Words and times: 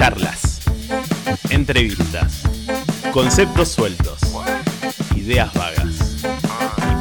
Charlas, 0.00 0.62
entrevistas, 1.50 2.44
conceptos 3.12 3.68
sueltos, 3.68 4.18
ideas 5.14 5.52
vagas 5.52 6.24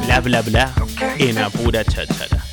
y 0.01 0.05
bla 0.05 0.19
bla 0.19 0.41
bla 0.41 0.73
en 1.17 1.37
apura 1.37 1.85
cháchara. 1.85 2.43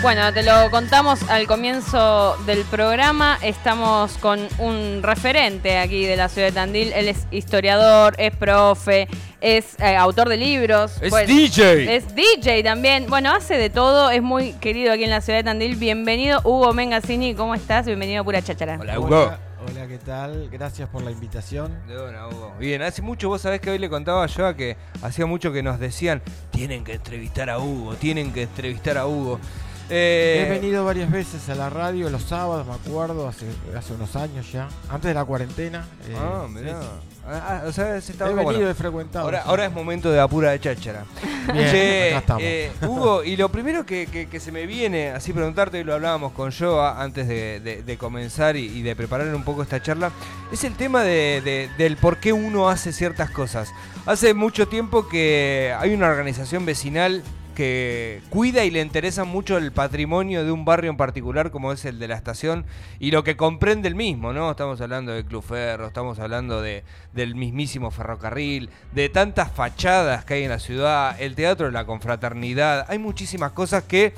Bueno, 0.00 0.32
te 0.32 0.42
lo 0.42 0.70
contamos 0.70 1.20
al 1.28 1.46
comienzo 1.46 2.38
del 2.46 2.62
programa. 2.64 3.38
Estamos 3.42 4.16
con 4.18 4.38
un 4.58 5.02
referente 5.02 5.76
aquí 5.76 6.06
de 6.06 6.16
la 6.16 6.30
ciudad 6.30 6.46
de 6.48 6.52
Tandil. 6.52 6.92
Él 6.94 7.08
es 7.08 7.26
historiador, 7.32 8.14
es 8.16 8.34
profe, 8.34 9.08
es 9.40 9.78
eh, 9.80 9.96
autor 9.96 10.28
de 10.28 10.36
libros. 10.36 10.94
Es 11.00 11.10
Bueno, 11.10 11.28
DJ. 11.28 11.96
Es 11.96 12.14
DJ 12.14 12.62
también. 12.62 13.06
Bueno, 13.08 13.32
hace 13.32 13.56
de 13.56 13.70
todo. 13.70 14.10
Es 14.10 14.22
muy 14.22 14.52
querido 14.54 14.92
aquí 14.92 15.04
en 15.04 15.10
la 15.10 15.20
ciudad 15.20 15.38
de 15.38 15.44
Tandil. 15.44 15.76
Bienvenido, 15.76 16.40
Hugo 16.44 16.72
Mengasini. 16.72 17.34
¿Cómo 17.34 17.54
estás? 17.54 17.86
Bienvenido 17.86 18.22
a 18.22 18.24
Pura 18.24 18.42
Cháchara. 18.42 18.78
Hola, 18.80 18.98
Hugo. 18.98 19.06
Hola, 19.06 19.38
hola, 19.68 19.86
¿qué 19.86 19.98
tal? 19.98 20.48
Gracias 20.50 20.88
por 20.88 21.02
la 21.02 21.10
invitación. 21.10 21.76
De 21.86 22.00
una, 22.00 22.28
Hugo. 22.28 22.54
Bien, 22.58 22.82
hace 22.82 23.02
mucho, 23.02 23.28
vos 23.28 23.40
sabés 23.40 23.60
que 23.60 23.70
hoy 23.70 23.78
le 23.78 23.90
contaba 23.90 24.26
yo 24.26 24.46
a 24.46 24.56
que 24.56 24.76
hacía 25.02 25.26
mucho 25.26 25.52
que 25.52 25.62
nos 25.62 25.78
decían, 25.78 26.22
tienen 26.50 26.84
que 26.84 26.94
entrevistar 26.94 27.50
a 27.50 27.58
Hugo, 27.58 27.94
tienen 27.94 28.32
que 28.32 28.42
entrevistar 28.42 28.98
a 28.98 29.06
Hugo. 29.06 29.38
Eh, 29.88 30.44
He 30.46 30.50
venido 30.50 30.84
varias 30.84 31.10
veces 31.10 31.48
a 31.48 31.54
la 31.54 31.70
radio 31.70 32.10
los 32.10 32.22
sábados, 32.24 32.66
me 32.66 32.74
acuerdo, 32.74 33.28
hace, 33.28 33.46
hace 33.76 33.92
unos 33.92 34.16
años 34.16 34.50
ya, 34.50 34.68
antes 34.88 35.08
de 35.08 35.14
la 35.14 35.24
cuarentena. 35.24 35.86
eh, 36.08 36.16
Ah, 36.18 36.44
sí, 36.48 36.52
mirá. 36.54 36.80
sí. 36.82 36.88
Ah, 37.28 37.42
ah, 37.48 37.62
o 37.66 37.72
sea, 37.72 38.00
se 38.00 38.12
está 38.12 38.28
He 38.28 38.34
bueno. 38.34 38.48
venido, 38.50 38.70
he 38.70 38.74
frecuentado. 38.74 39.24
Ahora, 39.24 39.42
sí. 39.42 39.48
ahora 39.48 39.66
es 39.66 39.72
momento 39.72 40.10
de 40.12 40.20
apura 40.20 40.50
de 40.52 40.60
cháchara. 40.60 41.04
Bien, 41.52 41.70
Che, 41.70 42.08
acá 42.10 42.18
estamos. 42.18 42.42
eh, 42.44 42.70
Hugo, 42.82 43.24
y 43.24 43.36
lo 43.36 43.48
primero 43.48 43.84
que, 43.84 44.06
que- 44.06 44.28
que 44.28 44.38
se 44.40 44.52
me 44.52 44.64
viene, 44.66 45.10
así 45.10 45.32
preguntarte, 45.32 45.80
y 45.80 45.84
lo 45.84 45.94
hablábamos 45.94 46.32
con 46.32 46.52
Joa 46.52 47.02
antes 47.02 47.26
de, 47.26 47.58
de- 47.60 47.82
de 47.82 47.98
comenzar 47.98 48.56
y, 48.56 48.66
y 48.66 48.82
de 48.82 48.94
preparar 48.94 49.32
un 49.34 49.42
poco 49.44 49.62
esta 49.62 49.82
charla, 49.82 50.10
es 50.52 50.62
el 50.64 50.74
tema 50.74 51.02
de- 51.02 51.68
del 51.76 51.96
por 51.96 52.18
qué 52.18 52.32
uno 52.32 52.68
hace 52.68 52.92
ciertas 52.92 53.30
cosas. 53.30 53.72
Hace 54.04 54.32
mucho 54.34 54.68
tiempo 54.68 55.08
que 55.08 55.74
hay 55.78 55.94
una 55.94 56.08
organización 56.08 56.64
vecinal 56.64 57.22
que 57.56 58.20
cuida 58.28 58.64
y 58.64 58.70
le 58.70 58.82
interesa 58.82 59.24
mucho 59.24 59.56
el 59.56 59.72
patrimonio 59.72 60.44
de 60.44 60.52
un 60.52 60.66
barrio 60.66 60.90
en 60.90 60.98
particular 60.98 61.50
como 61.50 61.72
es 61.72 61.86
el 61.86 61.98
de 61.98 62.06
la 62.06 62.14
estación 62.14 62.66
y 63.00 63.10
lo 63.10 63.24
que 63.24 63.36
comprende 63.36 63.88
el 63.88 63.94
mismo, 63.94 64.34
¿no? 64.34 64.50
Estamos 64.50 64.80
hablando 64.82 65.12
de 65.12 65.24
Club 65.24 65.42
Ferro, 65.42 65.86
estamos 65.86 66.18
hablando 66.18 66.60
de, 66.60 66.84
del 67.14 67.34
mismísimo 67.34 67.90
ferrocarril, 67.90 68.68
de 68.92 69.08
tantas 69.08 69.50
fachadas 69.50 70.26
que 70.26 70.34
hay 70.34 70.44
en 70.44 70.50
la 70.50 70.58
ciudad, 70.58 71.20
el 71.20 71.34
teatro 71.34 71.66
de 71.66 71.72
la 71.72 71.86
confraternidad, 71.86 72.84
hay 72.88 72.98
muchísimas 72.98 73.52
cosas 73.52 73.84
que 73.84 74.12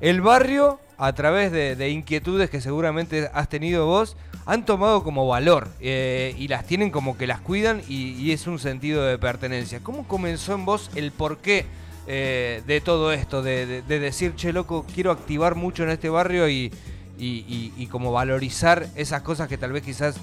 el 0.00 0.22
barrio, 0.22 0.80
a 0.96 1.12
través 1.12 1.52
de, 1.52 1.76
de 1.76 1.90
inquietudes 1.90 2.48
que 2.48 2.62
seguramente 2.62 3.30
has 3.34 3.50
tenido 3.50 3.84
vos, 3.84 4.16
han 4.46 4.64
tomado 4.64 5.04
como 5.04 5.28
valor 5.28 5.68
eh, 5.80 6.34
y 6.38 6.48
las 6.48 6.64
tienen 6.64 6.90
como 6.90 7.18
que 7.18 7.26
las 7.26 7.40
cuidan 7.40 7.82
y, 7.86 8.12
y 8.12 8.32
es 8.32 8.46
un 8.46 8.58
sentido 8.58 9.04
de 9.04 9.18
pertenencia. 9.18 9.80
¿Cómo 9.82 10.08
comenzó 10.08 10.54
en 10.54 10.64
vos 10.64 10.90
el 10.94 11.12
porqué 11.12 11.66
eh, 12.08 12.62
de 12.66 12.80
todo 12.80 13.12
esto? 13.12 13.42
De, 13.42 13.66
de- 13.66 13.82
de 13.82 13.98
decir, 14.00 14.34
che, 14.34 14.52
loco, 14.52 14.84
quiero 14.94 15.10
activar 15.12 15.54
mucho 15.54 15.82
en 15.84 15.90
este 15.90 16.08
barrio 16.08 16.48
y, 16.48 16.72
y- 17.18 17.44
y- 17.46 17.72
y 17.76 17.86
como 17.86 18.10
valorizar 18.12 18.86
esas 18.96 19.22
cosas 19.22 19.46
que 19.48 19.58
tal 19.58 19.72
vez 19.72 19.82
quizás 19.84 20.18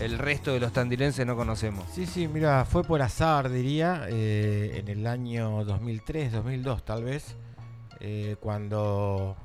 el 0.00 0.18
resto 0.18 0.52
de 0.52 0.60
los 0.60 0.72
tandilenses 0.72 1.24
no 1.26 1.36
conocemos. 1.36 1.84
Sí, 1.94 2.06
sí, 2.06 2.26
mira, 2.28 2.64
fue 2.64 2.82
por 2.84 3.00
azar, 3.02 3.48
diría, 3.50 4.06
eh, 4.08 4.78
en 4.80 4.88
el 4.88 5.06
año 5.06 5.64
2003, 5.64 6.32
2002 6.32 6.84
tal 6.84 7.04
vez, 7.04 7.34
eh, 8.00 8.36
cuando 8.40 9.36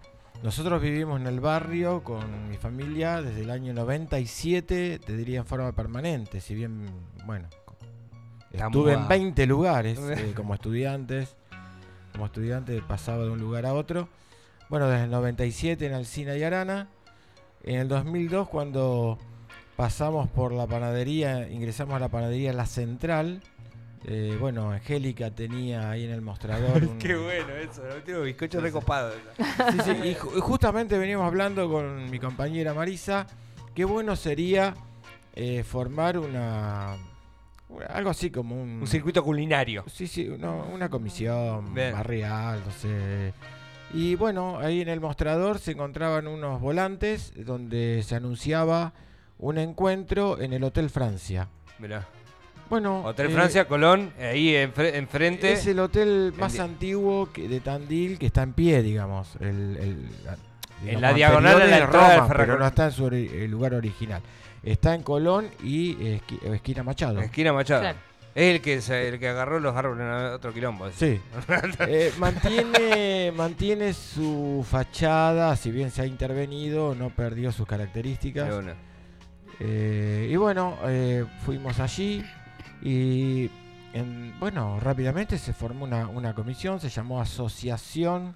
nosotros 0.44 0.81
vivimos 0.81 1.22
en 1.22 1.28
el 1.28 1.39
barrio 1.39 2.03
con 2.03 2.50
mi 2.50 2.58
familia 2.58 3.22
desde 3.22 3.42
el 3.42 3.50
año 3.52 3.73
97, 3.73 5.00
te 5.00 5.16
diría 5.18 5.40
en 5.40 5.46
forma 5.46 5.72
permanente, 5.72 6.41
si 6.41 6.53
bien, 6.56 6.85
bueno, 7.25 7.47
estuve 8.51 8.94
en 8.94 9.07
20 9.07 9.46
lugares 9.46 10.00
eh, 10.18 10.34
como 10.35 10.53
estudiantes, 10.53 11.35
como 12.12 12.26
estudiante 12.26 12.82
pasaba 12.88 13.24
de 13.24 13.30
un 13.32 13.40
lugar 13.40 13.66
a 13.66 13.74
otro. 13.74 14.08
Bueno, 14.70 14.88
desde 14.88 15.06
el 15.06 15.12
97 15.12 15.86
en 15.86 15.94
Alcina 15.94 16.36
y 16.38 16.44
Arana, 16.44 16.88
en 17.64 17.80
el 17.80 17.88
2002 17.88 18.48
cuando 18.48 19.18
pasamos 19.76 20.30
por 20.30 20.52
la 20.54 20.68
panadería, 20.68 21.50
ingresamos 21.50 21.96
a 21.96 22.00
la 22.00 22.10
panadería 22.10 22.54
La 22.54 22.66
Central. 22.66 23.42
eh, 24.08 24.36
bueno, 24.40 24.72
Angélica 24.72 25.30
tenía 25.32 25.90
ahí 25.92 26.06
en 26.06 26.12
el 26.12 26.22
mostrador. 26.22 26.84
un- 26.84 26.98
Qué 27.00 27.16
bueno 27.16 27.54
eso, 27.56 27.84
¿no? 27.84 27.96
Tengo 28.04 28.22
bizcocho 28.22 28.60
Sí, 28.60 28.62
sí. 28.62 28.64
recopado. 28.64 29.12
Sí, 29.38 29.78
sí, 29.84 29.92
y 29.92 30.16
ju- 30.16 30.40
justamente 30.40 30.98
veníamos 30.98 31.28
hablando 31.28 31.70
con 31.70 32.10
mi 32.10 32.18
compañera 32.20 32.74
Marisa. 32.74 33.28
Qué 33.76 33.86
bueno 33.86 34.16
sería 34.16 34.74
eh, 35.36 35.64
formar 35.64 36.18
una. 36.18 36.96
Algo 37.90 38.09
así 38.09 38.30
como 38.32 38.62
un. 38.62 38.82
Un 38.82 38.88
circuito 38.88 39.24
culinario. 39.24 39.84
Sí, 39.88 40.08
sí, 40.08 40.30
no, 40.38 40.68
una 40.74 40.90
comisión 40.90 41.74
Bien. 41.74 41.94
barrial, 41.94 42.62
no 42.66 42.72
sé. 42.72 43.34
Y 43.94 44.16
bueno, 44.16 44.58
ahí 44.59 44.82
en 44.82 44.88
el 44.90 45.00
mostrador 45.02 45.59
se 45.59 45.72
encontraban 45.72 46.28
unos 46.28 46.62
volantes 46.62 47.34
donde 47.36 48.04
se 48.06 48.16
anunciaba 48.16 48.94
un 49.38 49.58
encuentro 49.58 50.40
en 50.40 50.54
el 50.54 50.64
Hotel 50.64 50.90
Francia. 50.90 51.50
Mirá. 51.80 52.08
Bueno, 52.70 53.04
Hotel 53.04 53.28
eh, 53.28 53.34
Francia, 53.34 53.68
Colón, 53.68 54.14
ahí 54.18 54.52
enfre- 54.54 54.96
enfrente. 54.96 55.52
es 55.52 55.68
el 55.68 55.80
hotel 55.80 56.34
más 56.38 56.58
antiguo 56.60 57.30
que, 57.34 57.50
de 57.50 57.60
Tandil 57.60 58.18
que 58.18 58.28
está 58.28 58.44
en 58.44 58.54
pie, 58.54 58.81
digamos. 58.81 59.36
El, 59.42 60.08
En 60.86 61.02
la 61.02 61.14
diagonal 61.14 61.62
a 61.62 61.66
la 61.66 61.78
entrada 61.78 62.09
del 62.09 62.18
Roma, 62.19 62.28
pero 62.28 62.28
ferrocarril. 62.28 62.59
no 62.59 62.68
está 62.68 62.86
en 62.86 62.92
su 62.92 63.08
el 63.08 63.52
lugar 63.52 63.74
original. 63.74 64.22
Está 64.64 64.94
en 64.96 65.03
Colón 65.03 65.50
y 65.64 65.96
esqui- 65.96 66.42
esquina 66.53 66.84
Machado. 66.84 67.19
Esquina 67.19 67.52
Machado. 67.53 67.81
Claro. 67.81 67.97
Es 68.34 68.56
el 68.56 68.62
que, 68.62 68.75
el 69.09 69.19
que 69.19 69.28
agarró 69.28 69.59
los 69.59 69.75
árboles 69.75 70.06
en 70.06 70.14
otro 70.34 70.53
quilombo. 70.53 70.90
Sí. 70.92 71.19
Eh, 71.88 72.14
mantiene, 72.18 73.31
mantiene 73.36 73.94
su 73.94 74.66
fachada, 74.69 75.56
si 75.58 75.69
bien 75.72 75.92
se 75.92 76.03
ha 76.03 76.06
intervenido, 76.06 76.96
no 76.96 77.09
perdió 77.09 77.52
sus 77.52 77.68
características. 77.68 78.48
De 78.50 78.58
una. 78.58 78.75
Eh, 79.59 80.30
y 80.31 80.36
bueno, 80.38 80.78
eh, 80.86 81.25
fuimos 81.46 81.80
allí 81.80 82.24
y 82.81 83.50
en- 83.94 84.34
bueno, 84.40 84.80
rápidamente 84.80 85.38
se 85.38 85.52
formó 85.53 85.84
una, 85.86 86.08
una 86.08 86.34
comisión, 86.34 86.80
se 86.80 86.90
llamó 86.90 87.19
Asociación 87.22 88.36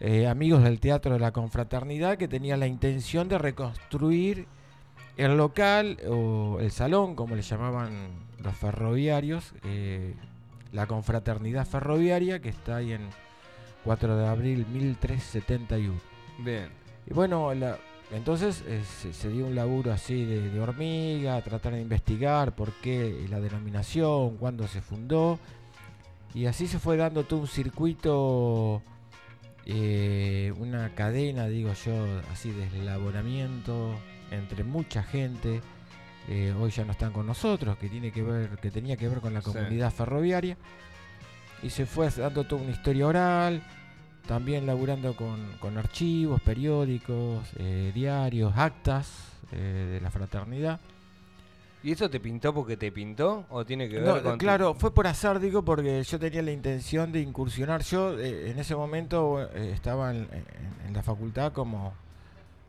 eh, 0.00 0.26
Amigos 0.26 0.62
del 0.62 0.80
Teatro 0.80 1.12
de 1.12 1.20
la 1.20 1.32
Confraternidad, 1.32 2.16
que 2.16 2.28
tenía 2.28 2.56
la 2.56 2.66
intención 2.66 3.28
de 3.28 3.38
reconstruir 3.38 4.46
el 5.16 5.36
local 5.36 5.98
o 6.08 6.58
el 6.60 6.70
salón, 6.70 7.14
como 7.14 7.36
le 7.36 7.42
llamaban 7.42 8.08
los 8.42 8.56
ferroviarios, 8.56 9.52
eh, 9.64 10.14
la 10.72 10.86
Confraternidad 10.86 11.66
Ferroviaria, 11.66 12.40
que 12.40 12.48
está 12.48 12.76
ahí 12.76 12.92
en 12.92 13.08
4 13.84 14.16
de 14.16 14.26
abril 14.26 14.66
1371. 14.72 15.94
Bien. 16.38 16.68
Y 17.06 17.12
bueno, 17.14 17.52
la- 17.54 17.76
entonces 18.12 18.64
eh, 18.66 18.82
se, 18.84 19.12
se 19.12 19.28
dio 19.28 19.46
un 19.46 19.54
laburo 19.54 19.92
así 19.92 20.24
de, 20.24 20.48
de 20.50 20.60
hormiga, 20.60 21.40
tratar 21.42 21.74
de 21.74 21.80
investigar 21.82 22.54
por 22.54 22.72
qué 22.80 23.26
la 23.28 23.40
denominación, 23.40 24.36
cuándo 24.36 24.66
se 24.68 24.80
fundó. 24.80 25.38
Y 26.34 26.46
así 26.46 26.66
se 26.66 26.78
fue 26.78 26.96
dando 26.96 27.24
todo 27.24 27.40
un 27.40 27.46
circuito, 27.48 28.82
eh, 29.66 30.52
una 30.58 30.94
cadena, 30.94 31.46
digo 31.48 31.72
yo, 31.84 32.20
así 32.32 32.50
de 32.52 32.64
eslabonamiento 32.66 33.94
entre 34.30 34.64
mucha 34.64 35.02
gente. 35.02 35.60
eh, 36.28 36.54
hoy 36.60 36.70
ya 36.70 36.84
no 36.84 36.92
están 36.92 37.12
con 37.12 37.26
nosotros, 37.26 37.76
que 37.78 37.88
tiene 37.88 38.12
que 38.12 38.22
ver, 38.22 38.50
que 38.58 38.70
tenía 38.70 38.96
que 38.96 39.08
ver 39.08 39.20
con 39.20 39.34
la 39.34 39.40
Sí. 39.42 39.50
comunidad 39.52 39.90
ferroviaria. 39.92 40.56
Y 41.62 41.70
se 41.70 41.86
fue 41.86 42.08
dando 42.10 42.44
toda 42.44 42.62
una 42.62 42.70
historia 42.70 43.06
oral, 43.06 43.62
también 44.28 44.64
laburando 44.66 45.16
con, 45.16 45.52
con 45.58 45.76
archivos, 45.76 46.40
periódicos, 46.42 47.48
eh, 47.58 47.90
diarios, 47.94 48.52
actas 48.56 49.32
de 49.50 49.98
la 50.00 50.10
fraternidad. 50.10 50.78
¿Y 51.82 51.92
eso 51.92 52.10
te 52.10 52.20
pintó 52.20 52.52
porque 52.52 52.76
te 52.76 52.92
pintó? 52.92 53.46
¿O 53.48 53.64
tiene 53.64 53.88
que 53.88 53.96
ver 54.00 54.04
No, 54.06 54.22
con.? 54.22 54.32
tu- 54.32 54.38
claro, 54.38 54.74
fue 54.74 54.92
por 54.92 55.06
azar, 55.06 55.40
digo, 55.40 55.64
porque 55.64 56.02
yo 56.02 56.18
tenía 56.18 56.42
la 56.42 56.52
intención 56.52 57.10
de 57.10 57.20
incursionar. 57.20 57.82
Yo 57.82 58.18
eh, 58.18 58.50
en 58.50 58.58
ese 58.58 58.76
momento 58.76 59.40
eh, 59.54 59.72
estaba 59.72 60.10
en, 60.10 60.28
en- 60.32 60.86
en 60.88 60.92
la 60.92 61.02
facultad 61.02 61.52
como 61.52 61.94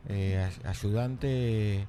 eh, 0.08 0.42
ay- 0.48 0.70
ayudante, 0.70 1.86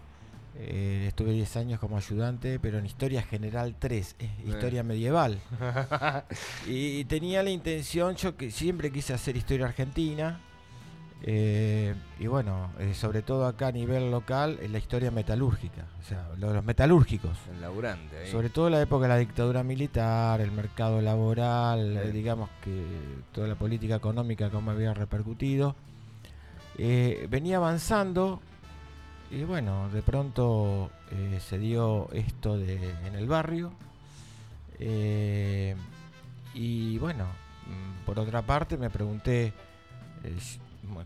eh, 0.55 1.05
estuve 1.07 1.31
10 1.31 1.55
años 1.57 1.79
como 1.79 1.95
ayudante, 1.97 2.59
pero 2.59 2.77
en 2.77 2.85
Historia 2.85 3.23
General 3.23 3.73
3, 3.79 4.15
eh, 4.19 4.29
Bien. 4.39 4.49
Historia 4.49 4.83
Medieval. 4.83 5.39
y, 6.67 7.05
tenía 7.05 7.41
la 7.41 7.49
intención, 7.51 8.15
yo 8.15 8.35
que 8.35 8.51
siempre 8.51 8.91
quise 8.91 9.13
hacer 9.13 9.37
Historia 9.37 9.65
Argentina. 9.67 10.41
Eh, 11.25 11.95
y 12.19 12.27
bueno, 12.27 12.71
eh, 12.79 12.93
sobre 12.93 13.21
todo 13.21 13.47
acá 13.47 13.67
a 13.67 13.71
nivel 13.71 14.11
local, 14.11 14.59
es 14.61 14.69
la 14.69 14.77
historia 14.77 15.09
metalúrgica, 15.09 15.85
o 16.01 16.03
sea, 16.03 16.27
los 16.37 16.65
metalúrgicos. 16.65 17.37
El 17.49 17.61
laburante. 17.61 18.17
ahí. 18.17 18.31
Sobre 18.31 18.49
todo 18.49 18.69
la 18.69 18.81
época 18.81 19.03
de 19.03 19.09
la 19.09 19.17
dictadura 19.17 19.63
militar, 19.63 20.41
el 20.41 20.51
mercado 20.51 21.01
laboral, 21.01 21.95
eh, 21.95 22.11
digamos 22.11 22.49
que 22.61 22.83
toda 23.31 23.47
la 23.47 23.55
política 23.55 23.95
económica, 23.95 24.49
cómo 24.49 24.71
había 24.71 24.93
repercutido. 24.93 25.75
Venía 26.77 27.57
avanzando 27.57 28.41
y 29.31 29.43
bueno, 29.43 29.89
de 29.89 30.01
pronto 30.01 30.89
se 31.39 31.59
dio 31.59 32.09
esto 32.11 32.57
de, 32.57 32.95
en 33.05 33.15
el 33.15 33.27
barrio. 33.27 33.71
Y 36.53 36.97
bueno, 36.97 37.25
mm, 37.25 38.05
por 38.05 38.19
otra 38.19 38.41
parte 38.41 38.77
me 38.77 38.89
pregunté, 38.89 39.53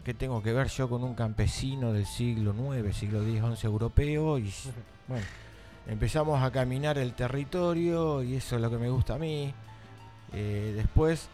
¿qué 0.03 0.13
tengo 0.13 0.41
que 0.41 0.53
ver 0.53 0.68
yo 0.68 0.89
con 0.89 1.03
un 1.03 1.13
campesino 1.15 1.94
del 1.94 2.06
siglo 2.06 2.53
IX, 2.75 2.95
siglo 2.95 3.21
X, 3.21 3.41
XI 3.59 3.68
europeo? 3.68 4.38
Y 4.39 4.51
bueno, 5.07 5.25
empezamos 5.88 6.41
a 6.41 6.51
caminar 6.51 6.97
el 6.97 7.13
territorio 7.13 8.24
y 8.24 8.35
eso 8.35 8.56
es 8.56 8.62
lo 8.62 8.69
que 8.69 8.77
me 8.77 8.89
gusta 8.89 9.15
a 9.15 9.18
mí. 9.18 9.53
Eh, 10.33 10.74
después 10.75 11.29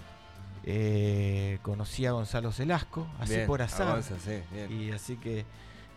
eh, 0.65 1.59
conocí 1.61 2.05
a 2.05 2.11
Gonzalo 2.11 2.51
Celasco, 2.51 3.07
así 3.19 3.35
Bien, 3.35 3.47
por 3.47 3.61
azar. 3.61 3.87
avanza, 3.87 4.15
sí, 4.19 4.39
bien. 4.51 4.71
Y 4.71 4.91
así 4.91 5.17
que 5.17 5.45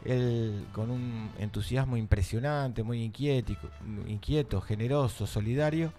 él 0.05 0.67
con 0.73 0.91
un 0.91 1.31
entusiasmo 1.39 1.97
impresionante, 1.97 2.83
muy 2.83 3.03
inquieto, 3.03 4.61
generoso, 4.61 5.27
solidario. 5.27 5.93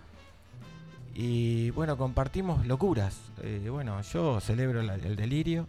Y 1.14 1.72
bueno, 1.72 1.98
compartimos 1.98 2.66
locuras. 2.68 3.18
Eh, 3.42 3.68
bueno, 3.72 4.02
yo 4.02 4.40
celebro 4.40 4.82
la- 4.84 4.96
el 4.96 5.16
delirio 5.16 5.68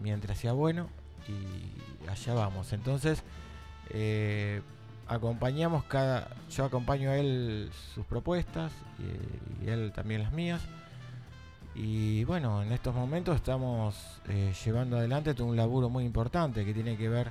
mientras 0.00 0.38
sea 0.38 0.52
bueno 0.52 0.88
y 1.28 2.08
allá 2.08 2.34
vamos. 2.34 2.72
Entonces, 2.72 3.22
eh, 3.90 4.60
acompañamos 5.08 5.84
cada. 5.84 6.28
Yo 6.50 6.64
acompaño 6.64 7.10
a 7.10 7.16
él 7.16 7.70
sus 7.94 8.04
propuestas 8.06 8.72
y, 8.98 9.66
y 9.66 9.68
él 9.70 9.92
también 9.94 10.22
las 10.22 10.32
mías. 10.32 10.62
Y 11.74 12.24
bueno, 12.24 12.62
en 12.62 12.70
estos 12.72 12.94
momentos 12.94 13.36
estamos 13.36 14.20
eh, 14.28 14.52
llevando 14.64 14.98
adelante 14.98 15.40
un 15.42 15.56
laburo 15.56 15.88
muy 15.88 16.04
importante 16.04 16.66
que 16.66 16.74
tiene 16.74 16.98
que 16.98 17.08
ver, 17.08 17.30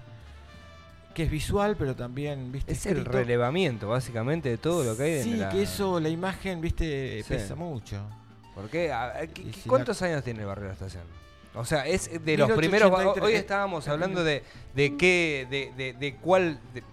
que 1.14 1.24
es 1.24 1.30
visual, 1.32 1.76
pero 1.78 1.96
también, 1.96 2.52
viste, 2.52 2.72
Es 2.72 2.88
el 2.88 3.06
relevamiento, 3.06 3.90
básicamente, 3.90 4.50
de 4.50 4.58
todo 4.58 4.84
lo 4.84 4.98
que 4.98 5.04
hay 5.04 5.24
Sí, 5.24 5.36
la... 5.36 5.50
que 5.50 5.62
eso, 5.62 6.00
la 6.00 6.10
imagen, 6.10 6.60
viste, 6.60 7.22
Sí. 7.22 7.30
pesa 7.30 7.54
mucho. 7.54 8.02
¿Por 8.56 8.68
qué? 8.70 8.92
A- 8.92 9.10
a- 9.10 9.28
¿qué- 9.28 9.44
Y 9.44 9.52
qué- 9.52 9.62
si 9.62 9.70
¿Cuántos 9.70 10.02
años 10.02 10.24
tiene 10.24 10.40
el 10.42 10.48
barrio 10.48 10.64
de 10.64 10.70
la 10.70 10.74
estación? 10.74 11.04
O 11.56 11.66
sea, 11.66 11.86
es 11.86 12.10
de 12.24 12.38
los 12.38 12.50
1883, 12.50 12.58
primeros... 12.58 13.22
Hoy 13.22 13.34
estábamos 13.34 13.88
hablando 13.88 14.24
de, 14.24 14.44
de 14.74 14.98
qué, 14.98 15.48
de, 15.50 15.72
de, 15.76 15.94
de 15.94 16.16
cuál... 16.16 16.60
De, 16.74 16.84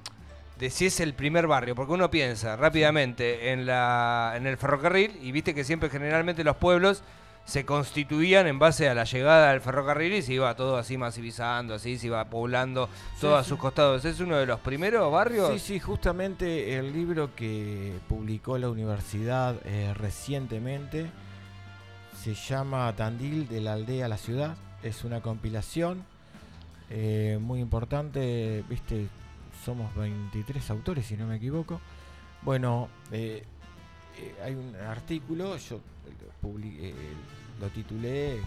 de 0.59 0.71
si 0.71 0.87
es 0.87 0.99
el 0.99 1.15
primer 1.15 1.47
barrio, 1.47 1.75
porque 1.77 1.93
uno 1.93 2.11
piensa 2.11 2.57
rápidamente 2.57 3.53
en 3.53 3.65
la 3.65 4.33
en 4.35 4.47
el 4.47 4.57
ferrocarril 4.57 5.17
y 5.23 5.31
viste 5.31 5.55
que 5.55 5.63
siempre 5.63 5.89
generalmente 5.89 6.43
los 6.43 6.57
pueblos 6.57 7.05
se 7.45 7.65
constituían 7.65 8.47
en 8.47 8.59
base 8.59 8.89
a 8.91 8.95
la 8.95 9.05
llegada 9.05 9.53
del 9.53 9.63
ferrocarril 9.63 10.13
y 10.13 10.23
se 10.23 10.35
iba 10.35 10.55
todo 10.55 10.77
así 10.77 10.99
masivizando, 10.99 11.75
así 11.75 11.97
se 11.97 12.09
iba 12.09 12.23
poblando 12.27 12.89
Sí, 13.15 13.23
todo 13.23 13.37
a 13.37 13.45
sus 13.45 13.59
costados. 13.59 14.05
¿Es 14.05 14.21
uno 14.21 14.37
de 14.37 14.45
los 14.45 14.61
primeros 14.61 15.11
barrios? 15.11 15.53
Sí, 15.53 15.59
sí, 15.59 15.81
justamente 15.81 16.77
el 16.77 16.93
libro 16.93 17.35
que 17.35 17.95
publicó 18.07 18.59
la 18.59 18.69
universidad 18.69 19.57
eh, 19.65 19.95
recientemente 19.95 21.07
se 22.23 22.35
llama 22.35 22.93
Tandil 22.97 23.49
de 23.49 23.61
la 23.61 23.75
aldea 23.75 24.07
a 24.07 24.09
la 24.09 24.17
ciudad. 24.19 24.57
Es 24.83 25.05
una 25.05 25.21
compilación 25.21 26.05
eh, 26.91 27.39
muy 27.41 27.61
importante, 27.61 28.65
viste, 28.69 29.09
somos 29.65 29.95
23 29.95 30.71
autores 30.71 31.07
si 31.07 31.17
no 31.17 31.27
me 31.27 31.37
equivoco. 31.37 31.81
Bueno, 32.43 32.89
eh, 33.13 33.43
eh, 34.19 34.35
hay 34.45 34.55
un 34.55 34.75
artículo, 34.77 35.57
yo 35.57 35.81
publi- 36.43 36.79
eh, 36.81 36.95
lo 37.61 37.69
titulé 37.69 38.41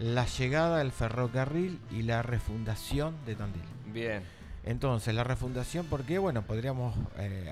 La 0.00 0.24
llegada 0.26 0.78
del 0.78 0.92
ferrocarril 0.92 1.78
y 1.92 2.02
la 2.02 2.22
refundación 2.22 3.14
de 3.26 3.34
Tandil. 3.36 3.62
Bien. 3.92 4.22
Entonces, 4.64 5.14
la 5.14 5.24
refundación, 5.24 5.86
¿por 5.86 6.02
qué? 6.04 6.18
Bueno, 6.18 6.42
podríamos 6.42 6.94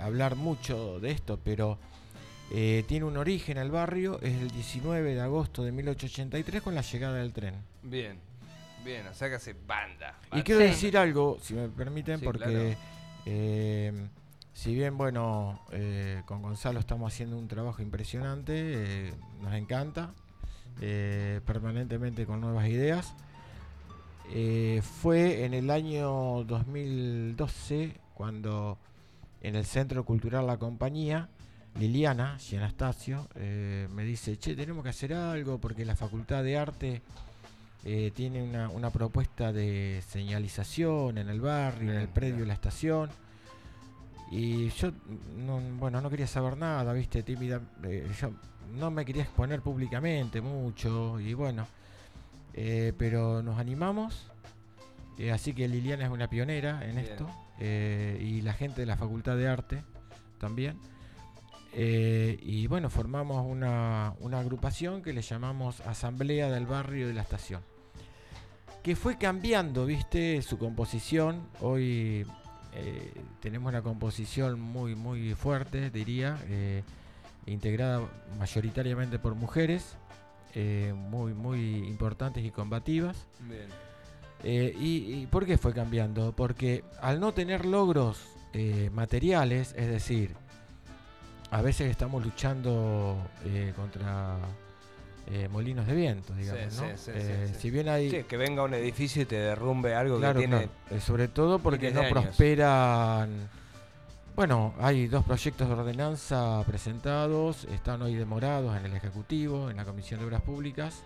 hablar 0.03 0.35
mucho 0.35 0.99
de 1.01 1.11
esto, 1.11 1.39
pero 1.45 1.79
eh, 2.51 2.85
tiene 2.89 3.05
un 3.05 3.17
origen 3.17 3.59
el 3.59 3.71
barrio, 3.71 4.21
es 4.23 4.35
el 4.41 4.51
19 4.51 5.15
de 5.15 5.21
agosto 5.21 5.63
de 5.65 5.73
1883 5.73 6.63
con 6.63 6.75
la 6.75 6.81
llegada 6.83 7.15
del 7.17 7.33
tren. 7.33 7.55
Bien. 7.83 8.19
Bien, 8.85 9.07
o 9.09 9.13
sea 9.15 9.29
que 9.29 9.35
hace 9.35 9.55
banda. 9.67 10.15
Y 10.33 10.43
quiero 10.43 10.61
Sí. 10.63 10.69
decir 10.69 10.97
algo, 10.97 11.39
si 11.43 11.53
me 11.55 11.69
permiten, 11.69 12.21
Sí, 12.21 12.25
porque 12.25 12.45
claro. 12.45 12.77
eh, 13.27 14.09
si 14.55 14.75
bien, 14.75 14.97
bueno, 14.97 15.61
eh, 15.73 16.23
con 16.27 16.41
Gonzalo 16.43 16.81
estamos 16.81 17.13
haciendo 17.13 17.37
un 17.37 17.49
trabajo 17.49 17.83
impresionante, 17.83 18.53
eh, 19.09 19.13
nos 19.43 19.53
encanta, 19.55 20.15
eh, 20.81 21.41
permanentemente 21.45 22.25
con 22.25 22.41
nuevas 22.41 22.69
ideas. 22.69 23.15
Eh, 24.31 24.81
fue 25.03 25.45
en 25.45 25.55
el 25.55 25.71
año 25.71 26.45
2012 26.45 27.95
cuando 28.15 28.79
en 29.41 29.57
el 29.57 29.65
Centro 29.65 30.05
Cultural 30.05 30.47
La 30.47 30.57
Compañía, 30.59 31.29
Liliana 31.79 32.37
Gianastasio 32.39 33.29
eh, 33.37 33.87
me 33.95 34.03
dice, 34.05 34.37
che, 34.39 34.55
tenemos 34.57 34.83
que 34.83 34.91
hacer 34.91 35.15
algo 35.15 35.59
porque 35.59 35.85
la 35.85 35.95
Facultad 35.95 36.43
de 36.43 36.59
Arte 36.59 37.03
eh, 37.85 38.11
tiene 38.15 38.43
una, 38.43 38.69
una 38.69 38.91
propuesta 38.91 39.53
de 39.53 40.03
señalización 40.09 41.19
en 41.19 41.29
el 41.29 41.41
barrio, 41.41 41.91
en 41.93 41.97
el 41.99 42.07
Bien, 42.07 42.15
predio 42.15 42.39
de 42.41 42.47
la 42.47 42.55
estación. 42.55 43.11
Y 44.31 44.69
yo, 44.71 44.91
no, 45.37 45.61
bueno, 45.79 46.01
no 46.01 46.11
quería 46.11 46.27
saber 46.27 46.57
nada, 46.57 46.93
viste, 46.93 47.23
tímida. 47.23 47.61
eh, 47.85 48.11
yo 48.21 48.33
no 48.75 48.91
me 48.91 49.05
quería 49.05 49.23
exponer 49.23 49.63
públicamente 49.63 50.41
mucho 50.41 51.19
y 51.21 51.33
bueno, 51.33 51.67
eh, 52.55 52.93
pero 52.99 53.41
nos 53.43 53.59
animamos. 53.59 54.27
así 55.33 55.55
que 55.55 55.69
Liliana 55.69 56.05
es 56.05 56.11
una 56.11 56.29
pionera 56.29 56.85
en 56.85 56.97
Bien. 56.97 57.07
esto 57.07 57.29
y 57.61 58.43
la 58.43 58.53
gente 58.53 58.83
de 58.83 58.87
la 58.87 58.97
Facultad 58.97 59.37
de 59.37 59.49
Arte 59.49 59.83
también. 60.39 60.77
Eh, 61.75 62.39
y 62.43 62.67
bueno, 62.67 62.91
formamos 62.91 63.45
una, 63.47 64.15
una 64.21 64.41
agrupación 64.41 65.03
que 65.03 65.13
le 65.13 65.23
llamamos 65.23 65.81
Asamblea 65.81 66.51
del 66.51 66.67
Barrio 66.67 67.09
de 67.09 67.15
la 67.15 67.23
Estación. 67.23 67.63
Que 68.83 68.97
fue 68.97 69.19
cambiando, 69.19 69.87
viste, 69.87 70.41
su 70.43 70.59
composición. 70.59 71.49
Hoy 71.61 72.25
eh, 72.75 73.13
tenemos 73.41 73.71
una 73.71 73.83
composición 73.83 74.61
muy, 74.61 74.95
muy 74.95 75.35
fuerte, 75.35 75.91
diría, 75.91 76.39
eh, 76.49 76.83
integrada 77.47 78.01
mayoritariamente 78.39 79.19
por 79.19 79.35
mujeres, 79.35 79.97
eh, 80.55 80.95
muy, 80.97 81.35
muy 81.35 81.77
importantes 81.89 82.45
y 82.45 82.51
combativas. 82.51 83.27
Bien. 83.41 83.69
Y, 84.45 85.23
y 85.23 85.27
por 85.27 85.45
qué 85.45 85.59
fue 85.59 85.75
cambiando? 85.75 86.33
Porque 86.33 86.85
al 87.01 87.19
no 87.19 87.35
tener 87.35 87.67
logros 87.67 88.29
materiales, 88.93 89.75
es 89.77 89.89
decir, 89.89 90.37
a 91.51 91.63
veces 91.63 91.91
estamos 91.91 92.25
luchando 92.25 93.17
eh, 93.45 93.73
contra 93.77 94.37
eh, 95.31 95.49
molinos 95.49 95.87
de 95.87 95.95
viento, 95.95 96.35
digamos, 96.35 96.73
Sí, 96.75 96.81
¿no? 96.83 96.89
sí, 96.89 97.03
sí, 97.05 97.11
Eh, 97.15 97.51
sí. 97.53 97.55
Si 97.61 97.71
bien 97.71 97.89
hay... 97.89 98.23
Que 98.25 98.37
venga 98.37 98.63
un 98.63 98.75
edificio 98.75 99.23
y 99.23 99.25
te 99.27 99.37
derrumbe 99.37 99.95
algo 99.95 100.19
Claro, 100.19 100.41
que 100.41 100.47
tiene. 100.47 100.63
claro. 100.65 100.73
Eh, 100.91 101.01
sobre 101.01 101.29
todo 101.29 101.59
porque 101.59 101.91
no 101.91 102.01
años. 102.01 102.13
prosperan. 102.13 103.49
Bueno, 104.37 104.73
hay 104.81 105.09
dos 105.09 105.25
proyectos 105.25 105.67
de 105.69 105.75
ordenanza 105.75 106.63
presentados, 106.67 107.65
están 107.65 108.03
hoy 108.03 108.15
demorados 108.15 108.77
en 108.77 108.87
el 108.87 108.95
Ejecutivo, 108.95 109.69
en 109.69 109.77
la 109.79 109.85
Comisión 109.85 110.21
de 110.21 110.27
Obras 110.27 110.43
Públicas. 110.43 111.03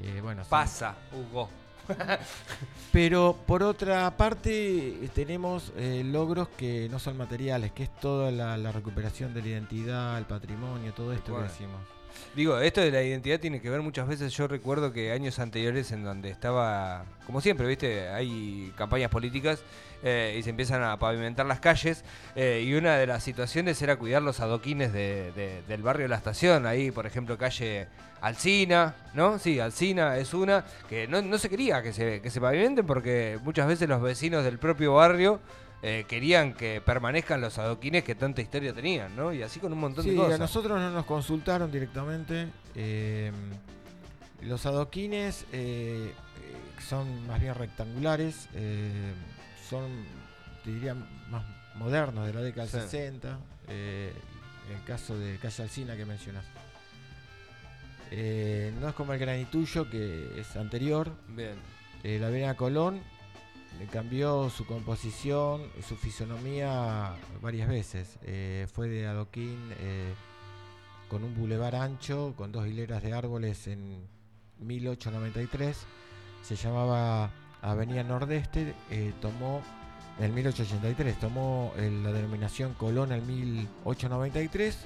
Eh, 0.00 0.20
bueno, 0.22 0.42
Pasa, 0.48 0.94
Hugo. 1.12 1.48
Pero 2.92 3.36
por 3.46 3.62
otra 3.62 4.16
parte 4.16 5.10
tenemos 5.14 5.72
eh, 5.76 6.02
logros 6.04 6.48
que 6.48 6.88
no 6.90 6.98
son 6.98 7.16
materiales, 7.16 7.72
que 7.72 7.84
es 7.84 7.94
toda 7.96 8.30
la, 8.30 8.56
la 8.56 8.72
recuperación 8.72 9.34
de 9.34 9.42
la 9.42 9.48
identidad, 9.48 10.18
el 10.18 10.26
patrimonio, 10.26 10.92
todo 10.94 11.12
esto 11.12 11.36
que 11.36 11.42
decimos. 11.42 11.97
Digo, 12.34 12.58
esto 12.58 12.80
de 12.80 12.90
la 12.90 13.02
identidad 13.02 13.40
tiene 13.40 13.60
que 13.60 13.70
ver 13.70 13.80
muchas 13.82 14.06
veces. 14.06 14.32
Yo 14.34 14.46
recuerdo 14.48 14.92
que 14.92 15.12
años 15.12 15.38
anteriores 15.38 15.90
en 15.92 16.04
donde 16.04 16.30
estaba, 16.30 17.04
como 17.26 17.40
siempre, 17.40 17.66
viste, 17.66 18.08
hay 18.10 18.72
campañas 18.76 19.10
políticas 19.10 19.62
eh, 20.04 20.36
y 20.38 20.42
se 20.42 20.50
empiezan 20.50 20.82
a 20.84 20.98
pavimentar 20.98 21.46
las 21.46 21.58
calles. 21.60 22.04
eh, 22.36 22.62
y 22.64 22.74
una 22.74 22.96
de 22.96 23.06
las 23.06 23.24
situaciones 23.24 23.80
era 23.82 23.96
cuidar 23.96 24.22
los 24.22 24.38
adoquines 24.40 24.92
de- 24.92 25.32
de- 25.32 25.62
del 25.66 25.82
barrio 25.82 26.04
de 26.04 26.08
la 26.10 26.16
estación. 26.16 26.66
Ahí, 26.66 26.90
por 26.92 27.06
ejemplo, 27.06 27.36
calle 27.36 27.88
Alcina, 28.20 28.94
¿no? 29.14 29.38
Sí, 29.38 29.58
Alcina 29.60 30.16
es 30.18 30.34
una 30.34 30.64
que 30.88 31.06
no, 31.08 31.22
no 31.22 31.38
se 31.38 31.48
quería 31.48 31.82
que 31.82 31.92
se, 31.92 32.20
que 32.20 32.30
se 32.30 32.40
pavimenten 32.40 32.84
porque 32.86 33.38
muchas 33.42 33.66
veces 33.68 33.88
los 33.88 34.02
vecinos 34.02 34.44
del 34.44 34.58
propio 34.58 34.94
barrio. 34.94 35.40
Eh, 35.82 36.04
querían 36.08 36.54
que 36.54 36.80
permanezcan 36.80 37.40
los 37.40 37.56
adoquines 37.58 38.02
que 38.04 38.14
tanta 38.14 38.40
historia 38.42 38.72
tenían, 38.74 39.14
¿no? 39.14 39.32
Y 39.32 39.42
así 39.42 39.60
con 39.60 39.72
un 39.72 39.78
montón 39.78 40.04
Sí, 40.04 40.10
de 40.10 40.16
cosas. 40.16 40.34
a 40.34 40.38
nosotros 40.38 40.78
no 40.80 40.90
nos 40.90 41.06
consultaron 41.06 41.70
directamente. 41.70 42.48
eh, 42.74 43.32
Los 44.42 44.66
adoquines 44.66 45.44
eh, 45.52 46.12
eh, 46.12 46.12
son 46.88 47.26
más 47.26 47.40
bien 47.40 47.54
rectangulares, 47.54 48.48
son, 49.68 50.04
te 50.64 50.72
diría, 50.72 50.94
más 50.94 51.44
modernos 51.74 52.26
de 52.26 52.32
la 52.34 52.40
década 52.40 52.66
del 52.66 52.82
Sí. 52.82 52.88
60, 52.88 53.38
eh, 53.68 54.12
en 54.70 54.76
el 54.76 54.84
caso 54.84 55.18
de 55.18 55.36
Calle 55.38 55.62
Alcina 55.64 55.96
que 55.96 56.04
mencionas. 56.04 56.44
No 58.10 58.88
es 58.88 58.94
como 58.94 59.12
el 59.12 59.18
granitullo 59.18 59.88
que 59.90 60.40
es 60.40 60.56
anterior, 60.56 61.12
Bien. 61.28 61.54
la 62.04 62.26
Avenida 62.28 62.54
Colón 62.54 63.00
le 63.78 63.86
cambió 63.86 64.50
su 64.50 64.66
composición, 64.66 65.62
y 65.78 65.82
su 65.82 65.96
fisonomía 65.96 67.14
varias 67.40 67.68
veces. 67.68 68.18
Eh, 68.22 68.66
fue 68.72 68.88
de 68.88 69.06
adoquín 69.06 69.58
eh, 69.78 70.12
con 71.08 71.24
un 71.24 71.34
bulevar 71.34 71.76
ancho, 71.76 72.34
con 72.36 72.52
dos 72.52 72.66
hileras 72.66 73.02
de 73.02 73.12
árboles 73.12 73.66
en 73.68 74.06
1893. 74.60 75.76
Se 76.42 76.56
llamaba 76.56 77.30
Avenida 77.62 78.02
Nordeste. 78.02 78.74
eh, 78.90 79.12
tomó 79.20 79.62
en 80.18 80.24
el 80.24 80.32
1883, 80.32 81.20
tomó 81.20 81.72
la 81.76 82.12
denominación 82.12 82.74
Colón 82.74 83.12
en 83.12 83.24
1893, 83.24 84.76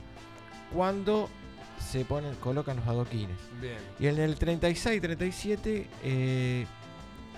cuando 0.75 1.31
se 1.79 2.05
ponen, 2.05 2.35
colocan 2.37 2.77
los 2.77 2.87
adoquines. 2.87 3.37
Bien. 3.61 3.79
Y 3.99 4.07
en 4.07 4.19
el 4.19 4.39
36-37 4.39 5.87
eh, 6.05 6.67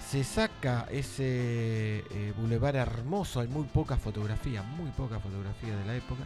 se 0.01 0.25
saca 0.25 0.87
ese 0.91 1.99
eh, 1.99 2.33
bulevar 2.37 2.77
hermoso, 2.77 3.41
hay 3.41 3.49
muy 3.49 3.65
poca 3.65 3.97
fotografía, 3.97 4.63
muy 4.63 4.91
poca 4.91 5.19
fotografía 5.19 5.77
de 5.77 5.85
la 5.85 5.97
época. 5.97 6.23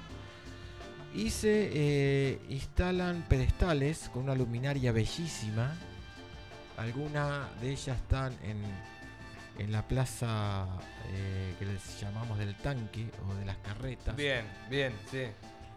Y 1.14 1.30
se 1.30 1.70
eh, 1.72 2.40
instalan 2.50 3.24
pedestales 3.28 4.10
con 4.12 4.24
una 4.24 4.34
luminaria 4.34 4.92
bellísima. 4.92 5.74
Algunas 6.76 7.60
de 7.60 7.70
ellas 7.70 7.96
están 7.96 8.32
en, 8.42 8.62
en 9.58 9.72
la 9.72 9.86
plaza 9.86 10.66
eh, 11.08 11.54
que 11.58 11.66
les 11.66 12.00
llamamos 12.00 12.38
del 12.38 12.54
tanque 12.56 13.10
o 13.28 13.34
de 13.34 13.44
las 13.44 13.56
carretas. 13.58 14.14
Bien, 14.16 14.44
bien, 14.70 14.92
sí. 15.10 15.24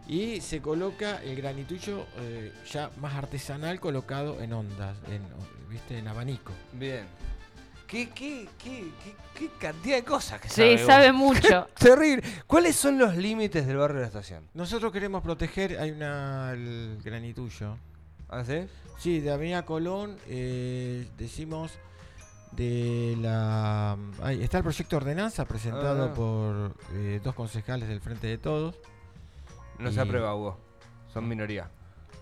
Y 0.06 0.40
se 0.40 0.60
coloca 0.60 1.22
el 1.22 1.36
granitullo 1.36 2.06
eh, 2.18 2.52
ya 2.70 2.90
más 3.00 3.14
artesanal 3.14 3.80
colocado 3.80 4.40
en 4.40 4.52
ondas, 4.52 4.96
en, 5.08 5.22
¿viste? 5.68 5.98
en 5.98 6.08
abanico. 6.08 6.52
Bien. 6.72 7.06
¿Qué, 7.92 8.08
qué, 8.08 8.48
qué, 8.58 8.90
qué, 9.04 9.14
qué 9.38 9.50
cantidad 9.60 9.96
de 9.96 10.02
cosas 10.04 10.40
que 10.40 10.48
Sí, 10.48 10.54
sabe? 10.78 10.78
sabe 10.86 11.10
vos? 11.12 11.18
mucho. 11.20 11.68
Terrible. 11.78 12.22
¿Cuáles 12.46 12.74
son 12.74 12.96
los 12.98 13.14
límites 13.18 13.66
del 13.66 13.76
barrio 13.76 13.96
de 13.96 14.00
la 14.02 14.06
estación? 14.06 14.48
Nosotros 14.54 14.90
queremos 14.92 15.22
proteger, 15.22 15.78
hay 15.78 15.90
una, 15.90 16.52
el 16.54 16.98
granitullo. 17.04 17.76
¿Ah, 18.30 18.44
sí? 18.46 18.66
Sí, 18.98 19.20
de 19.20 19.30
Avenida 19.30 19.66
Colón, 19.66 20.16
eh, 20.26 21.06
decimos 21.18 21.72
de 22.52 23.14
la... 23.20 23.98
ahí 24.22 24.42
está 24.42 24.56
el 24.58 24.62
proyecto 24.64 24.96
de 24.96 25.02
ordenanza 25.02 25.44
presentado 25.44 26.04
Ah. 26.06 26.14
por 26.14 26.74
eh, 26.94 27.20
dos 27.22 27.34
concejales 27.34 27.88
del 27.90 28.00
Frente 28.00 28.26
de 28.26 28.38
Todos. 28.38 28.74
No 29.78 29.90
Y- 29.90 29.92
se 29.92 30.00
aprueba, 30.00 30.34
Hugo. 30.34 30.58
Son 31.12 31.28
minoría. 31.28 31.68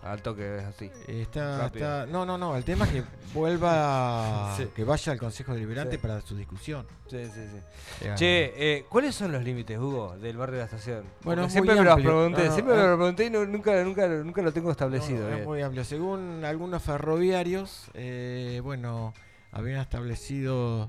Al 0.02 0.22
toque 0.22 0.58
es 0.58 0.64
así. 0.64 0.90
Eh, 1.08 1.22
Está, 1.22 2.06
no, 2.06 2.24
no, 2.24 2.38
no, 2.38 2.56
el 2.56 2.64
tema 2.64 2.86
es 2.86 2.90
que 2.92 3.02
vuelva, 3.34 4.54
Sí. 4.56 4.66
que 4.74 4.82
vaya 4.84 5.12
al 5.12 5.18
Consejo 5.18 5.52
Deliberante 5.52 5.96
Sí. 5.96 5.98
para 6.02 6.20
su 6.22 6.34
discusión. 6.36 6.86
Sí, 7.08 7.24
sí, 7.26 7.30
sí. 7.50 8.06
Eh, 8.06 8.12
Che, 8.14 8.52
eh, 8.78 8.86
¿cuáles 8.88 9.14
son 9.14 9.30
los 9.32 9.42
límites, 9.44 9.78
Hugo, 9.78 10.16
del 10.16 10.36
barrio 10.38 10.54
de 10.54 10.60
la 10.60 10.64
estación? 10.64 11.04
Bueno, 11.22 11.44
es 11.44 11.52
siempre 11.52 11.74
me 11.74 11.82
lo 11.82 11.92
amplio. 11.92 12.10
pregunté, 12.10 12.42
No, 12.44 12.48
no, 12.48 12.54
siempre 12.54 12.74
me 12.76 12.80
eh. 12.82 12.86
lo 12.88 12.96
pregunté 12.96 13.24
y 13.26 13.30
no- 13.30 13.44
nunca, 13.46 13.84
nunca, 13.84 14.06
nunca 14.08 14.42
lo 14.42 14.52
tengo 14.52 14.70
establecido. 14.70 15.28
Es 15.28 15.34
bien. 15.34 15.44
muy 15.46 15.60
amplio. 15.62 15.84
Según 15.84 16.44
algunos 16.46 16.82
ferroviarios, 16.82 17.90
eh, 17.94 18.60
bueno, 18.64 19.12
habían 19.52 19.80
establecido 19.80 20.88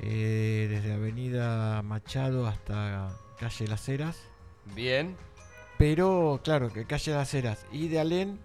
eh, 0.00 0.66
desde 0.70 0.92
Avenida 0.92 1.80
Machado 1.82 2.46
hasta 2.46 3.08
Calle 3.38 3.66
Las 3.68 3.88
Heras. 3.88 4.18
Bien. 4.74 5.16
Pero, 5.78 6.40
claro, 6.42 6.72
que 6.72 6.84
Calle 6.86 7.12
Las 7.12 7.32
Heras 7.34 7.64
y 7.72 7.88
de 7.88 8.00
Alén 8.00 8.38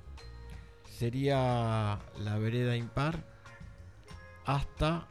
sería 1.00 2.00
la 2.20 2.38
vereda 2.38 2.76
impar 2.76 3.24
hasta 4.46 5.08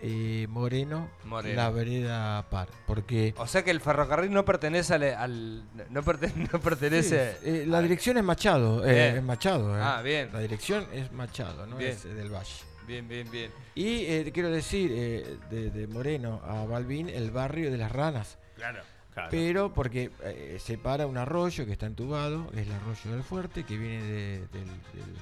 eh, 0.00 0.46
Moreno, 0.48 1.10
Moreno. 1.24 1.56
la 1.56 1.70
vereda 1.70 2.44
par. 2.50 2.68
Porque 2.86 3.34
O 3.38 3.46
sea 3.46 3.64
que 3.64 3.70
el 3.70 3.80
ferrocarril 3.80 4.30
no 4.32 4.44
pertenece 4.44 4.94
al... 4.94 5.02
al- 5.02 5.64
no, 5.90 6.02
pertenece, 6.02 6.48
no 6.52 6.60
pertenece... 6.60 7.32
Sí, 7.42 7.48
eh, 7.48 7.64
la 7.66 7.80
dirección 7.82 8.16
es 8.18 8.24
Machado. 8.24 8.86
eh, 8.86 9.16
es 9.16 9.22
Machado. 9.22 9.76
eh. 9.76 9.80
Ah, 9.82 10.02
bien. 10.02 10.30
La 10.32 10.40
dirección 10.40 10.86
es 10.92 11.10
Machado, 11.12 11.66
no 11.66 11.76
Bien. 11.76 11.90
es 11.92 12.04
del 12.04 12.30
Valle. 12.32 12.54
Bien, 12.86 13.08
bien, 13.08 13.30
bien. 13.30 13.50
Y 13.74 14.30
quiero 14.30 14.50
decir, 14.50 14.92
eh, 14.94 15.38
de, 15.50 15.70
de 15.70 15.86
Moreno 15.86 16.42
a 16.44 16.64
Balbín, 16.66 17.08
el 17.08 17.30
barrio 17.30 17.70
de 17.72 17.78
las 17.78 17.90
ranas. 17.90 18.36
Claro. 18.56 18.82
Claro. 19.14 19.28
Pero 19.30 19.72
porque 19.72 20.10
eh, 20.24 20.58
separa 20.60 21.06
un 21.06 21.16
arroyo 21.16 21.64
que 21.64 21.72
está 21.72 21.86
entubado, 21.86 22.50
es 22.52 22.66
el 22.66 22.72
arroyo 22.72 23.12
del 23.12 23.22
fuerte, 23.22 23.62
que 23.64 23.76
viene 23.78 24.02
de- 24.02 24.38
del, 24.48 24.66
del- 24.66 25.18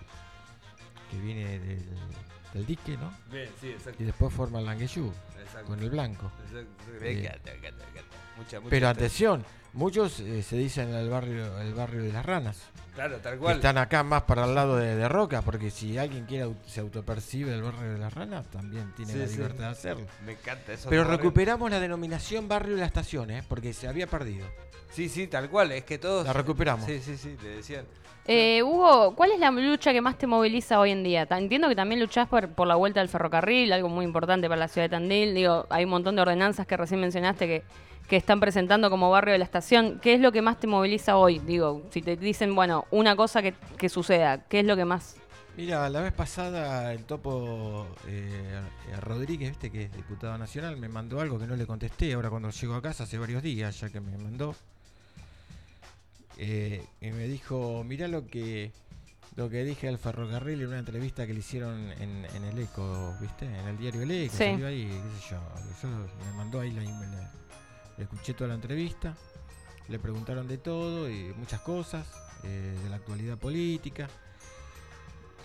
que 1.10 1.18
viene 1.20 1.58
del, 1.58 1.84
del 2.54 2.66
dique, 2.66 2.96
¿no? 2.96 3.12
Bien, 3.30 3.50
sí, 3.60 3.68
exacto. 3.68 4.02
Y 4.02 4.06
después 4.06 4.32
forma 4.32 4.60
el 4.60 4.64
Langueyú, 4.64 5.12
con 5.66 5.80
el 5.82 5.90
blanco. 5.90 6.32
Exacto. 6.46 6.70
Eh. 7.02 7.30
Mucha, 8.38 8.60
mucha 8.60 8.70
Pero 8.70 8.88
atención, 8.88 9.44
muchos 9.72 10.20
eh, 10.20 10.42
se 10.42 10.56
dicen 10.56 10.94
el 10.94 11.08
barrio, 11.08 11.58
el 11.60 11.74
barrio 11.74 12.02
de 12.02 12.12
las 12.12 12.24
ranas. 12.24 12.60
Claro, 12.94 13.16
tal 13.18 13.34
que 13.34 13.38
cual. 13.38 13.56
están 13.56 13.78
acá 13.78 14.02
más 14.02 14.22
para 14.24 14.44
el 14.44 14.54
lado 14.54 14.76
de, 14.76 14.96
de 14.96 15.08
Roca, 15.08 15.40
porque 15.40 15.70
si 15.70 15.96
alguien 15.96 16.26
quiere 16.26 16.44
au- 16.44 16.56
se 16.66 16.80
autopercibe 16.80 17.54
el 17.54 17.62
barrio 17.62 17.92
de 17.94 17.98
las 17.98 18.12
ranas, 18.12 18.44
también 18.50 18.92
tiene 18.94 19.12
Sí, 19.12 19.18
la 19.18 19.26
sí. 19.26 19.36
libertad 19.36 19.64
de 19.64 19.70
hacerlo. 19.70 20.06
Me 20.26 20.32
encanta 20.32 20.74
eso. 20.74 20.90
Pero 20.90 21.04
recuperamos 21.04 21.70
la 21.70 21.80
denominación 21.80 22.48
barrio 22.48 22.74
de 22.74 22.80
la 22.80 22.86
estación, 22.86 23.30
¿eh? 23.30 23.42
porque 23.48 23.72
se 23.72 23.88
había 23.88 24.06
perdido. 24.06 24.46
Sí, 24.90 25.08
sí, 25.08 25.26
tal 25.26 25.48
cual. 25.48 25.72
Es 25.72 25.84
que 25.84 25.96
todos... 25.96 26.26
La 26.26 26.34
recuperamos. 26.34 26.84
Sí, 26.84 27.00
sí, 27.00 27.16
sí, 27.16 27.34
le 27.42 27.48
decían. 27.56 27.86
Eh, 28.26 28.62
Hugo, 28.62 29.16
¿cuál 29.16 29.32
es 29.32 29.40
la 29.40 29.50
lucha 29.50 29.92
que 29.92 30.00
más 30.02 30.18
te 30.18 30.26
moviliza 30.26 30.78
hoy 30.78 30.90
en 30.90 31.02
día? 31.02 31.26
Entiendo 31.30 31.68
que 31.68 31.74
también 31.74 31.98
luchás 31.98 32.28
por, 32.28 32.50
por 32.50 32.68
la 32.68 32.74
vuelta 32.76 33.00
al 33.00 33.08
ferrocarril, 33.08 33.72
algo 33.72 33.88
muy 33.88 34.04
importante 34.04 34.48
para 34.48 34.60
la 34.60 34.68
ciudad 34.68 34.84
de 34.84 34.90
Tandil. 34.90 35.34
Digo, 35.34 35.66
hay 35.70 35.84
un 35.84 35.90
montón 35.90 36.14
de 36.14 36.22
ordenanzas 36.22 36.66
que 36.66 36.76
recién 36.76 37.00
mencionaste 37.00 37.46
que, 37.48 37.62
que 38.08 38.16
están 38.16 38.40
presentando 38.40 38.90
como 38.90 39.10
barrio 39.10 39.32
de 39.32 39.38
la 39.38 39.44
estación. 39.44 39.98
¿Qué 40.00 40.14
es 40.14 40.20
lo 40.20 40.32
que 40.32 40.42
más 40.42 40.58
te 40.60 40.66
moviliza 40.66 41.16
hoy? 41.16 41.38
Digo, 41.38 41.82
si 41.90 42.02
te 42.02 42.16
dicen, 42.16 42.54
bueno, 42.54 42.86
una 42.90 43.16
cosa 43.16 43.40
que, 43.42 43.54
que 43.78 43.88
suceda, 43.88 44.38
¿qué 44.48 44.60
es 44.60 44.66
lo 44.66 44.76
que 44.76 44.84
más? 44.84 45.16
Mira, 45.56 45.88
la 45.90 46.00
vez 46.00 46.12
pasada 46.14 46.92
el 46.94 47.04
topo 47.04 47.86
eh, 48.06 48.60
Rodríguez, 49.02 49.50
viste 49.50 49.70
que 49.70 49.82
es 49.84 49.92
diputado 49.92 50.36
nacional, 50.38 50.78
me 50.78 50.88
mandó 50.88 51.20
algo 51.20 51.38
que 51.38 51.46
no 51.46 51.56
le 51.56 51.66
contesté 51.66 52.14
ahora 52.14 52.30
cuando 52.30 52.48
llego 52.50 52.74
a 52.74 52.80
casa 52.80 53.04
hace 53.04 53.18
varios 53.18 53.42
días 53.42 53.78
ya 53.80 53.90
que 53.90 54.00
me 54.00 54.16
mandó. 54.16 54.54
Eh, 56.38 56.82
y 57.00 57.10
me 57.10 57.26
dijo, 57.28 57.84
mira 57.84 58.08
lo 58.08 58.26
que 58.26 58.72
lo 59.36 59.48
que 59.48 59.64
dije 59.64 59.88
al 59.88 59.96
ferrocarril 59.98 60.60
en 60.60 60.68
una 60.68 60.78
entrevista 60.78 61.26
que 61.26 61.32
le 61.32 61.38
hicieron 61.40 61.90
en, 62.00 62.26
en 62.34 62.44
el 62.44 62.58
Eco, 62.58 63.14
¿viste? 63.20 63.46
En 63.46 63.66
el 63.68 63.78
diario 63.78 64.02
El 64.02 64.10
Eco, 64.10 64.32
Sí. 64.36 64.44
salió 64.44 64.66
ahí, 64.66 64.86
qué 64.88 65.20
sé 65.20 65.30
yo. 65.30 65.38
Yo 65.82 65.88
me 65.88 66.32
mandó 66.36 66.60
ahí 66.60 66.70
la, 66.70 66.82
la- 66.82 67.30
escuché 67.98 68.34
toda 68.34 68.48
la 68.48 68.54
entrevista, 68.54 69.14
le 69.88 69.98
preguntaron 69.98 70.48
de 70.48 70.58
todo 70.58 71.10
y 71.10 71.32
muchas 71.34 71.60
cosas, 71.60 72.06
eh, 72.44 72.76
de 72.82 72.90
la 72.90 72.96
actualidad 72.96 73.38
política. 73.38 74.08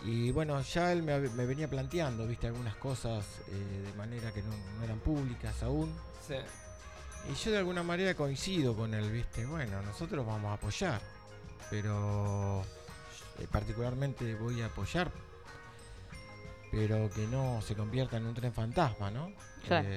Y 0.06 0.32
bueno, 0.32 0.62
ya 0.62 0.92
él 0.92 1.04
me, 1.04 1.20
venía 1.20 1.68
planteando, 1.70 2.27
viste, 2.27 2.48
algunas 2.48 2.75
cosas 2.75 3.25
eh, 3.50 3.84
de 3.86 3.94
manera 3.94 4.32
que 4.32 4.42
no, 4.44 4.51
no 4.77 4.84
eran 4.84 5.00
públicas 5.00 5.62
aún. 5.63 5.94
Sí. 6.25 6.36
Y 7.30 7.34
yo 7.34 7.51
de 7.51 7.58
alguna 7.58 7.84
manera 7.84 8.16
coincido 8.16 8.75
con 8.75 8.94
él, 8.94 9.12
viste, 9.12 9.46
bueno, 9.46 9.82
nosotros 9.82 10.25
vamos 10.25 10.50
a 10.50 10.54
apoyar, 10.54 11.01
pero 11.70 12.62
eh, 13.39 13.48
particularmente 13.51 14.36
voy 14.36 14.62
a 14.62 14.68
apoyar, 14.68 15.12
pero 16.72 17.10
que 17.10 17.27
no 17.27 17.62
se 17.62 17.75
convierta 17.75 18.18
en 18.18 18.27
un 18.27 18.34
tren 18.34 18.54
fantasma, 18.54 19.12
¿no? 19.12 19.32
Claro. 19.68 19.88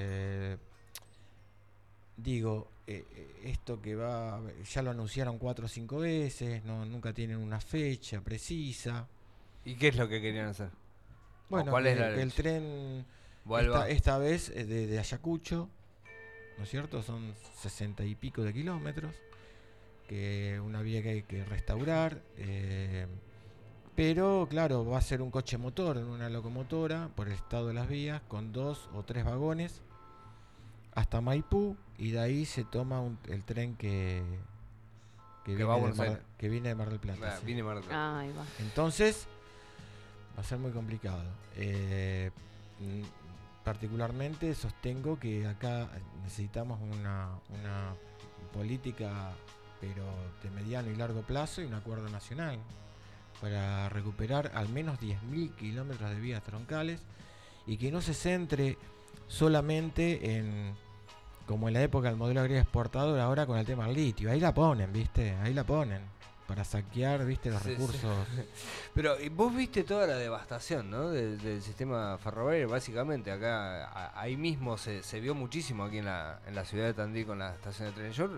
Digo, 2.17 2.69
eh, 2.87 3.05
eh, 3.15 3.41
esto 3.45 3.81
que 3.81 3.95
va, 3.95 4.41
ya 4.65 4.83
lo 4.83 4.91
anunciaron 4.91 5.39
cuatro 5.39 5.67
o 5.67 5.69
cinco 5.69 5.99
veces, 5.99 6.65
no, 6.65 6.85
nunca 6.85 7.13
tienen 7.13 7.39
una 7.39 7.61
fecha 7.61 8.21
precisa. 8.21 9.09
¿Y 9.65 9.75
qué 9.77 9.89
es 9.89 9.97
lo 9.97 10.09
que 10.09 10.21
querían 10.21 10.49
hacer? 10.49 10.71
Bueno, 11.49 11.71
¿cuál 11.71 11.85
que, 11.85 11.93
es 11.93 11.99
la 11.99 12.15
que 12.15 12.23
el 12.23 12.33
tren 12.33 13.05
esta, 13.59 13.89
esta 13.89 14.19
vez 14.19 14.51
eh, 14.51 14.65
de, 14.65 14.87
de 14.87 14.99
Ayacucho, 14.99 15.69
¿no 16.59 16.65
es 16.65 16.71
cierto? 16.71 17.03
Son 17.03 17.35
sesenta 17.59 18.05
y 18.05 18.15
pico 18.15 18.43
de 18.43 18.53
kilómetros, 18.53 19.15
que 20.09 20.61
una 20.65 20.83
vía 20.83 21.03
que 21.03 21.09
hay 21.11 21.23
que 21.23 21.45
restaurar, 21.45 22.21
eh, 22.37 23.07
pero 23.97 24.47
claro, 24.49 24.85
va 24.85 24.99
a 24.99 25.03
ser 25.03 25.23
un 25.23 25.31
coche 25.31 25.59
motor 25.59 25.99
en 25.99 26.05
una 26.05 26.29
locomotora 26.29 27.11
por 27.15 27.29
el 27.29 27.35
estado 27.35 27.69
de 27.69 27.75
las 27.75 27.89
vías, 27.89 28.23
con 28.29 28.53
dos 28.53 28.89
o 28.95 29.03
tres 29.03 29.25
vagones, 29.25 29.83
hasta 31.01 31.21
Maipú, 31.21 31.77
y 31.99 32.11
de 32.13 32.21
ahí 32.21 32.45
se 32.45 32.65
toma 32.65 33.01
un- 33.01 33.19
el 33.29 33.43
tren 33.45 33.75
que, 33.77 34.23
que, 35.45 35.53
Que 35.53 35.57
viene 35.57 35.65
va 35.65 35.73
a 35.75 35.77
de 35.77 35.81
Buenos 35.83 35.99
Mar, 35.99 36.09
Aires. 36.09 36.23
que 36.39 36.49
viene 36.49 36.69
de 36.69 36.75
Mar 36.75 36.91
del 36.91 36.99
Plata. 37.01 37.35
Ah, 37.35 37.37
sí. 37.41 37.47
vine 37.47 37.63
Mar 37.63 37.75
del 37.77 37.85
Plata. 37.85 38.19
Ahí 38.21 38.33
va. 38.33 38.45
Entonces, 38.61 39.27
va 40.37 40.43
a 40.43 40.45
ser 40.45 40.59
muy 40.59 40.71
complicado. 40.73 41.25
Eh, 41.57 42.31
particularmente 43.65 44.55
sostengo 44.55 45.19
que 45.19 45.47
acá 45.47 45.89
necesitamos 46.23 46.81
una, 46.81 47.29
una 47.51 47.95
política, 48.53 49.33
pero 49.81 50.05
de 50.43 50.51
mediano 50.51 50.91
y 50.91 50.97
largo 50.97 51.23
plazo 51.23 51.61
y 51.63 51.67
un 51.67 51.75
acuerdo 51.75 52.09
nacional 52.09 52.59
para 53.41 53.89
recuperar 53.89 54.53
al 54.55 54.69
menos 54.69 54.99
10.000 55.01 55.55
kilómetros 55.57 56.11
de 56.11 56.21
vías 56.21 56.43
troncales 56.43 57.01
y 57.67 57.77
que 57.77 57.91
no 57.91 58.01
se 58.03 58.13
centre 58.15 58.77
solamente 59.29 60.37
en, 60.37 60.75
como 61.51 61.67
en 61.69 61.75
la 61.75 61.83
época 61.83 62.09
del 62.09 62.17
modelo 62.17 62.41
agrícola 62.41 62.61
exportador, 62.63 63.19
ahora 63.19 63.45
con 63.45 63.59
el 63.59 63.67
tema 63.67 63.87
del 63.87 63.97
litio. 63.97 64.31
Ahí 64.31 64.39
la 64.41 64.55
ponen, 64.55 64.93
¿viste? 64.93 65.35
Ahí 65.43 65.53
la 65.53 65.65
ponen. 65.65 66.01
Para 66.47 66.65
saquear, 66.65 67.25
¿viste? 67.27 67.51
Los 67.51 67.61
Sí, 67.63 67.69
sí. 67.71 67.75
recursos. 67.75 68.27
Pero 68.95 69.21
y 69.21 69.29
vos 69.29 69.55
viste 69.55 69.83
toda 69.85 70.07
la 70.07 70.17
devastación, 70.17 70.91
¿no? 70.91 71.11
Del, 71.11 71.39
del 71.41 71.61
sistema 71.63 72.19
ferroviario, 72.19 72.69
básicamente. 72.69 73.31
Acá, 73.33 73.85
a- 73.87 74.21
ahí 74.21 74.37
mismo 74.37 74.77
se, 74.79 75.03
se 75.03 75.21
vio 75.21 75.35
muchísimo 75.35 75.85
aquí 75.85 75.99
en 75.99 76.07
la, 76.07 76.41
en 76.47 76.55
la 76.55 76.65
ciudad 76.65 76.87
de 76.87 76.95
Tandil 76.95 77.27
con 77.27 77.39
la 77.41 77.55
estación 77.55 77.89
de 77.89 77.95
tren. 77.95 78.13
Yo 78.13 78.29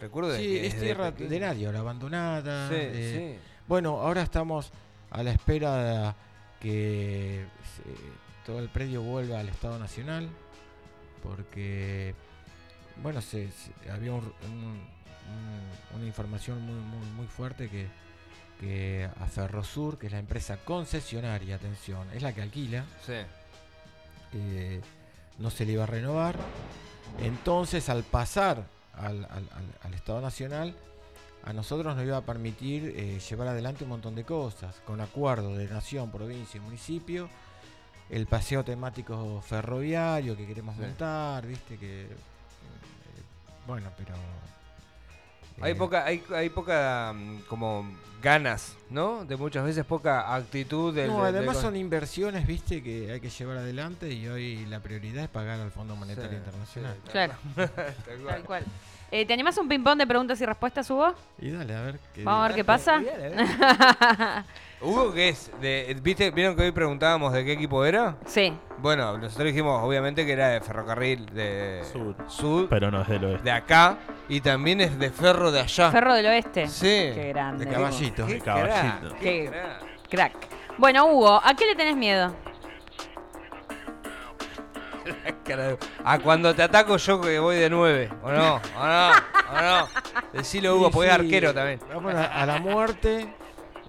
recuerdo 0.00 0.30
de 0.30 0.38
Sí, 0.38 0.44
que 0.46 0.66
es 0.66 0.78
tierra 0.80 1.10
de 1.12 1.40
nadie, 1.40 1.66
ahora 1.66 1.78
abandonada. 1.80 2.68
Sí, 2.68 2.74
eh, 2.76 3.38
sí. 3.40 3.50
Bueno, 3.66 4.00
ahora 4.00 4.22
estamos 4.22 4.72
a 5.10 5.22
la 5.22 5.30
espera 5.32 5.76
de 5.76 6.14
que 6.60 7.44
se- 7.76 8.44
todo 8.46 8.58
el 8.60 8.68
predio 8.68 9.02
vuelva 9.02 9.40
al 9.40 9.48
Estado 9.48 9.78
Nacional, 9.80 10.28
porque, 11.24 12.14
bueno, 13.02 13.20
se, 13.20 13.50
se- 13.50 13.90
había 13.90 14.12
un- 14.12 14.32
un- 14.46 14.80
un- 15.30 15.96
una 15.96 16.06
información 16.06 16.60
muy, 16.62 16.74
muy, 16.74 17.06
muy 17.12 17.26
fuerte 17.26 17.68
que, 17.68 17.86
que 18.60 19.08
a 19.20 19.26
Ferrosur, 19.26 19.98
que 19.98 20.06
es 20.06 20.12
la 20.12 20.18
empresa 20.18 20.56
concesionaria, 20.64 21.56
atención, 21.56 22.08
es 22.14 22.22
la 22.22 22.32
que 22.34 22.42
alquila, 22.42 22.84
Sí. 23.06 23.12
eh, 24.34 24.80
no 25.38 25.50
se 25.50 25.64
le 25.64 25.72
iba 25.72 25.84
a 25.84 25.86
renovar. 25.86 26.36
Entonces, 27.20 27.88
al 27.88 28.02
pasar 28.04 28.64
al, 28.94 29.24
al- 29.24 29.48
al- 29.52 29.74
al 29.82 29.94
Estado 29.94 30.20
Nacional, 30.20 30.74
a 31.44 31.52
nosotros 31.52 31.94
nos 31.94 32.04
iba 32.04 32.16
a 32.16 32.22
permitir 32.22 32.92
eh, 32.96 33.20
llevar 33.20 33.48
adelante 33.48 33.84
un 33.84 33.90
montón 33.90 34.14
de 34.14 34.24
cosas, 34.24 34.74
con 34.84 35.00
acuerdo 35.00 35.56
de 35.56 35.66
nación, 35.68 36.10
provincia 36.10 36.58
y 36.58 36.60
municipio, 36.60 37.28
el 38.10 38.26
paseo 38.26 38.64
temático 38.64 39.40
ferroviario 39.46 40.36
que 40.36 40.46
queremos 40.46 40.74
Sí. 40.76 40.82
montar, 40.82 41.46
viste 41.46 41.76
que... 41.78 42.08
bueno, 43.68 43.88
pero... 43.96 44.14
Hay 45.60 45.72
eh, 45.72 45.74
poca, 45.76 46.04
hay, 46.04 46.22
hay 46.34 46.48
poca 46.50 47.12
mm, 47.14 47.40
como 47.48 47.88
ganas, 48.22 48.74
¿no? 48.90 49.24
De 49.24 49.36
muchas 49.36 49.64
veces 49.64 49.84
poca 49.84 50.34
actitud 50.34 50.94
del. 50.94 51.08
No, 51.08 51.24
del- 51.24 51.34
además 51.36 51.56
del- 51.56 51.64
son 51.64 51.76
inversiones, 51.76 52.46
viste, 52.46 52.82
que 52.82 53.10
hay 53.12 53.20
que 53.20 53.28
llevar 53.30 53.58
adelante 53.58 54.12
y 54.12 54.26
hoy 54.28 54.64
la 54.66 54.78
prioridad 54.80 55.24
es 55.24 55.28
pagar 55.30 55.60
al 55.60 55.70
Fondo 55.72 55.94
Monetario 55.96 56.30
Sí, 56.30 56.36
Internacional. 56.36 56.96
sí, 57.04 57.10
Claro, 57.10 57.34
tal 57.56 57.70
cual. 57.70 57.94
tal 58.26 58.42
cual. 58.44 58.64
Eh, 59.10 59.26
¿Te 59.26 59.32
animás 59.32 59.56
a 59.58 59.62
un 59.62 59.68
ping-pong 59.68 59.98
de 59.98 60.06
preguntas 60.06 60.40
y 60.40 60.46
respuestas, 60.46 60.88
Hugo? 60.90 61.12
Y 61.40 61.50
dale, 61.50 61.74
a 61.74 61.82
ver 61.82 61.98
qué 62.14 62.22
Vamos 62.24 62.44
a 62.44 62.48
ver 62.48 62.56
qué 62.56 62.64
pasa. 62.64 63.02
Hugo, 64.80 65.12
¿qué 65.12 65.30
es? 65.30 65.50
De, 65.60 65.96
¿Viste? 66.02 66.30
¿Vieron 66.30 66.54
que 66.54 66.62
hoy 66.62 66.70
preguntábamos 66.70 67.32
de 67.32 67.44
qué 67.44 67.52
equipo 67.52 67.84
era? 67.84 68.16
Sí. 68.26 68.56
Bueno, 68.78 69.18
nosotros 69.18 69.46
dijimos 69.46 69.82
obviamente 69.82 70.24
que 70.24 70.32
era 70.32 70.50
de 70.50 70.60
ferrocarril 70.60 71.26
de 71.34 71.82
Sur. 71.92 72.14
Sud, 72.28 72.66
Pero 72.70 72.88
no 72.92 73.02
es 73.02 73.08
del 73.08 73.24
oeste. 73.24 73.42
de 73.42 73.50
acá, 73.50 73.98
y 74.28 74.40
también 74.40 74.80
es 74.80 74.96
de 74.96 75.10
ferro 75.10 75.50
de 75.50 75.60
allá. 75.60 75.90
Ferro 75.90 76.14
del 76.14 76.26
Oeste. 76.26 76.68
Sí. 76.68 76.86
Qué 76.86 77.30
grande. 77.34 77.64
De 77.64 77.72
caballito. 77.72 78.24
Qué 78.26 78.34
De 78.34 78.40
caballito. 78.40 79.08
crack, 79.08 79.18
Qué- 79.20 79.50
crack. 80.08 80.32
Bueno, 80.78 81.06
Hugo, 81.06 81.40
¿a 81.42 81.54
qué 81.54 81.66
le 81.66 81.74
tenés 81.74 81.96
miedo? 81.96 82.32
Cara 85.44 85.62
de- 85.70 85.78
A 86.04 86.20
cuando 86.20 86.54
te 86.54 86.62
ataco 86.62 86.98
yo 86.98 87.20
que 87.20 87.40
voy 87.40 87.56
de 87.56 87.68
9, 87.68 88.10
¿o 88.22 88.30
no? 88.30 88.54
¿O 88.76 88.86
no? 88.86 89.10
¿O 89.10 89.60
no? 89.60 89.88
Decilo 90.32 90.76
Hugo, 90.76 90.86
Sí, 90.86 90.92
porque 90.94 91.08
es 91.08 91.14
arquero 91.14 91.52
también. 91.52 91.80
Vamos 91.92 92.14
a, 92.14 92.26
a 92.42 92.46
la 92.46 92.58
muerte. 92.60 93.26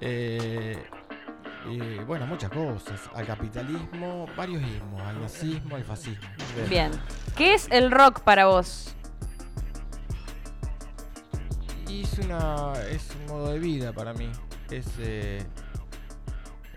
Eh, 0.01 0.77
bueno, 2.07 2.25
muchas 2.25 2.49
cosas. 2.49 2.99
Al 3.13 3.25
capitalismo, 3.25 4.25
varios 4.35 4.61
ismos. 4.63 5.01
Al 5.01 5.21
nazismo, 5.21 5.75
al 5.75 5.83
fascismo. 5.83 6.27
Bien. 6.69 6.91
¿Qué 7.35 7.53
es 7.53 7.67
el 7.71 7.91
rock 7.91 8.21
para 8.21 8.45
vos? 8.45 8.95
Y 11.88 12.03
es 12.03 12.19
una. 12.19 12.73
es 12.89 13.09
un 13.19 13.25
modo 13.27 13.51
de 13.51 13.59
vida 13.59 13.93
para 13.93 14.13
mí. 14.13 14.31
Es. 14.69 14.85
eh, 14.99 15.43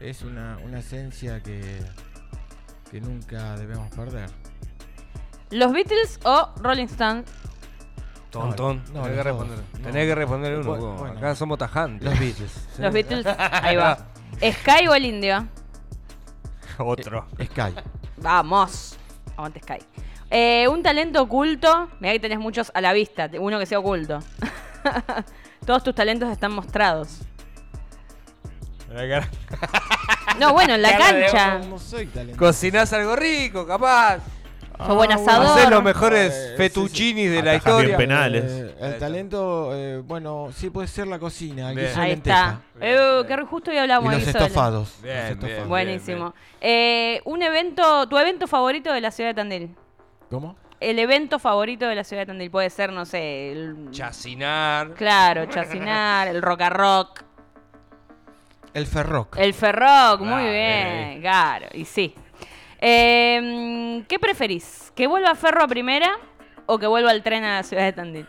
es 0.01 0.23
una, 0.23 0.59
una 0.65 0.81
esencia 0.81 1.41
que. 1.43 1.81
que 2.91 3.01
nunca 3.01 3.57
debemos 3.57 3.95
perder. 3.95 4.29
¿Los 5.51 5.73
Beatles 5.73 6.19
o 6.25 6.51
Rolling 6.57 6.87
Stones? 6.87 7.31
Tontón. 8.33 8.83
No, 8.95 9.03
Tenés 9.03 9.19
que 9.19 9.23
responder. 9.23 9.59
No. 9.59 9.87
Tenés 9.87 10.07
que 10.07 10.15
responder 10.15 10.59
uno. 10.59 10.75
Bueno. 10.75 11.19
Acá 11.19 11.35
somos 11.35 11.59
tajantes. 11.59 12.03
Los 12.03 12.19
Beatles. 12.19 12.69
Los 12.79 12.93
Beatles. 12.93 13.27
Ahí 13.39 13.77
va. 13.77 13.99
¿Sky 14.41 14.89
o 14.89 14.95
el 14.95 15.05
indio? 15.05 15.47
Otro. 16.79 17.27
Sky. 17.35 17.75
Vamos. 18.17 18.97
Aguante 19.37 19.61
Sky. 19.61 19.85
Eh, 20.31 20.67
un 20.67 20.83
talento 20.83 21.21
oculto. 21.21 21.91
Mirá 22.01 22.15
que 22.15 22.21
tenés 22.21 22.39
muchos 22.39 22.73
a 22.75 22.81
la 22.81 22.95
vista. 22.95 23.31
Uno 23.39 23.59
que 23.59 23.67
sea 23.67 23.79
oculto. 23.79 24.21
Todos 25.67 25.85
tus 25.85 25.95
talentos 25.95 26.31
están 26.31 26.53
mostrados. 26.53 27.21
No, 30.39 30.55
bueno, 30.55 30.75
en 30.75 30.83
la 30.83 30.97
cancha. 30.97 31.59
No 31.59 31.79
soy. 31.79 32.07
Cocinás 32.39 32.93
algo 32.95 33.15
rico, 33.15 33.67
capaz. 33.67 34.21
Sos 34.87 34.95
buen 34.97 35.13
Ah, 35.13 35.15
asador. 35.17 35.47
Hacés 35.59 35.71
los 35.71 35.81
Eh, 35.81 35.83
mejores 35.83 36.35
sí, 36.35 36.41
sí. 36.51 36.57
fettuccinis 36.57 37.31
de 37.31 37.43
la 37.43 37.51
Atajás 37.53 37.65
bien 37.79 37.91
historia. 37.91 37.97
penales. 37.97 38.45
Eh, 38.51 38.75
el 38.81 38.99
talento, 38.99 39.71
eh, 39.75 39.99
bueno, 40.05 40.49
sí 40.55 40.71
puede 40.71 40.89
ser 40.89 41.07
la 41.09 41.19
cocina, 41.19 41.71
el 41.71 41.79
guiso 41.79 42.01
Ahí 42.01 42.11
lenteja. 42.11 42.61
está. 42.75 42.87
Eh, 42.87 43.25
qué 43.29 43.37
justo 43.45 43.71
hoy 43.71 43.77
Y 43.77 43.81
hablamos 43.81 44.11
de 44.13 44.19
los 44.19 44.29
estofados. 44.29 44.95
Bien, 45.03 45.15
los 45.17 45.25
bien. 45.25 45.39
estofados. 45.43 45.69
Buenísimo. 45.69 46.35
Eh, 46.61 47.21
un 47.25 47.43
evento, 47.43 48.09
tu 48.09 48.19
evento 48.19 48.47
favorito 48.47 48.93
de 48.93 49.01
la 49.01 49.11
ciudad 49.11 49.31
de 49.31 49.35
Tandil. 49.35 49.75
¿Cómo? 50.31 50.57
El 50.81 50.99
evento 50.99 51.39
favorito 51.39 51.87
de 51.87 51.95
la 51.95 52.03
ciudad 52.03 52.23
de 52.23 52.27
Tandil 52.27 52.51
puede 52.51 52.69
ser, 52.71 52.93
no 52.93 53.05
sé, 53.05 53.53
el, 53.53 53.89
Chacinar. 53.93 54.95
claro, 54.95 55.47
Chacinar, 55.47 56.27
el 56.29 56.43
Rock 56.43 56.61
a 56.63 56.71
Rock, 56.71 57.23
El 58.75 58.87
Ferroc. 58.87 59.37
el 59.39 59.55
Ferroc, 59.55 60.21
muy 60.21 60.43
Ah, 60.43 60.51
bien, 60.51 61.21
claro, 61.21 61.67
y 61.75 61.85
sí. 61.85 62.15
Eh, 62.85 64.05
¿Qué 64.09 64.19
preferís? 64.19 64.93
¿Que 64.97 65.07
vuelva 65.07 65.37
Ferro 65.37 65.63
a 65.63 65.69
primera 65.69 66.17
o 66.67 66.81
que 66.81 66.89
vuelva 66.89 67.13
el 67.13 67.23
tren 67.23 67.45
a 67.45 67.59
la 67.59 67.63
ciudad 67.63 67.85
de 67.85 67.93
Tandil? 67.93 68.27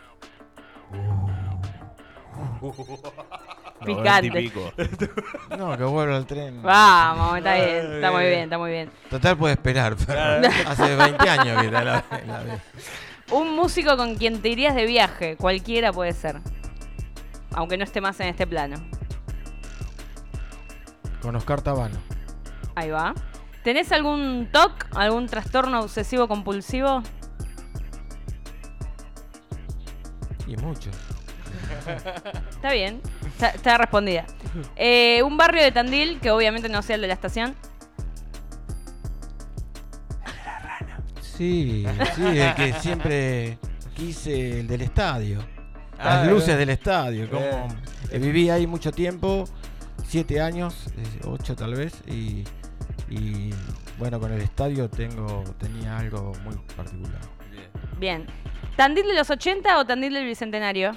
Picante. 3.83 4.51
No, 5.57 5.75
que 5.75 5.83
vuelva 5.83 6.15
al 6.17 6.27
tren. 6.27 6.61
Vamos, 6.61 7.37
está 7.37 7.55
bien, 7.55 7.93
está 7.95 8.11
muy 8.11 8.25
bien, 8.25 8.39
está 8.41 8.57
muy 8.59 8.71
bien. 8.71 8.91
Total 9.09 9.35
puede 9.37 9.53
esperar, 9.55 9.95
Ferro. 9.95 10.47
Hace 10.67 10.95
20 10.95 11.29
años 11.29 11.59
que 11.59 11.65
está 11.65 11.83
la, 11.83 12.05
la 12.27 12.43
ve. 12.43 12.59
Un 13.31 13.55
músico 13.55 13.97
con 13.97 14.15
quien 14.15 14.39
te 14.41 14.49
irías 14.49 14.75
de 14.75 14.85
viaje, 14.85 15.35
cualquiera 15.35 15.91
puede 15.91 16.13
ser. 16.13 16.39
Aunque 17.55 17.75
no 17.77 17.83
esté 17.83 18.01
más 18.01 18.19
en 18.19 18.27
este 18.27 18.45
plano. 18.45 18.77
Con 21.21 21.35
Oscar 21.35 21.61
Tabano. 21.61 21.97
Ahí 22.75 22.89
va. 22.91 23.13
¿Tenés 23.63 23.91
algún 23.91 24.49
TOC, 24.51 24.87
algún 24.95 25.27
trastorno 25.27 25.81
obsesivo 25.81 26.27
compulsivo? 26.27 27.01
Y 30.47 30.57
muchos. 30.57 30.93
Está 32.49 32.71
bien, 32.73 33.01
está, 33.25 33.49
está 33.49 33.77
respondida. 33.77 34.25
Eh, 34.75 35.21
un 35.23 35.37
barrio 35.37 35.63
de 35.63 35.71
Tandil, 35.71 36.19
que 36.19 36.31
obviamente 36.31 36.67
no 36.69 36.81
sea 36.81 36.95
el 36.95 37.01
de 37.01 37.07
la 37.07 37.13
estación. 37.13 37.55
Sí, 41.21 41.85
sí, 42.15 42.23
el 42.39 42.53
que 42.55 42.73
siempre 42.73 43.57
quise, 43.95 44.59
el 44.59 44.67
del 44.67 44.81
estadio. 44.81 45.43
Ah, 45.97 46.17
Las 46.17 46.27
luces 46.27 46.47
bien. 46.47 46.59
del 46.59 46.69
estadio. 46.69 47.29
Como, 47.29 47.41
Bien. 47.41 47.81
eh, 48.11 48.19
viví 48.19 48.49
ahí 48.49 48.67
mucho 48.67 48.91
tiempo, 48.91 49.45
siete 50.05 50.41
años, 50.41 50.87
eh, 50.97 51.21
ocho 51.25 51.55
tal 51.55 51.73
vez, 51.75 51.93
y, 52.07 52.43
y, 53.13 53.53
bueno, 53.99 54.19
con 54.19 54.31
el 54.31 54.41
estadio 54.41 54.89
tengo 54.89 55.43
tenía 55.59 55.97
algo 55.97 56.31
muy 56.43 56.55
particular. 56.75 57.21
Bien. 57.99 58.25
¿Tandil 58.75 59.05
de 59.05 59.13
los 59.13 59.29
80 59.29 59.77
o 59.77 59.85
Tandil 59.85 60.13
del 60.13 60.25
Bicentenario? 60.25 60.91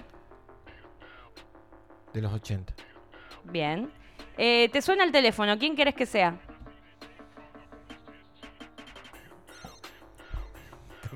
De 2.14 2.22
los 2.22 2.33
80. 2.33 2.72
Bien. 3.44 3.90
Eh, 4.38 4.70
¿Te 4.72 4.81
suena 4.81 5.05
el 5.05 5.12
teléfono? 5.12 5.59
¿Quién 5.59 5.76
querés 5.76 5.94
que 5.94 6.07
sea? 6.07 6.38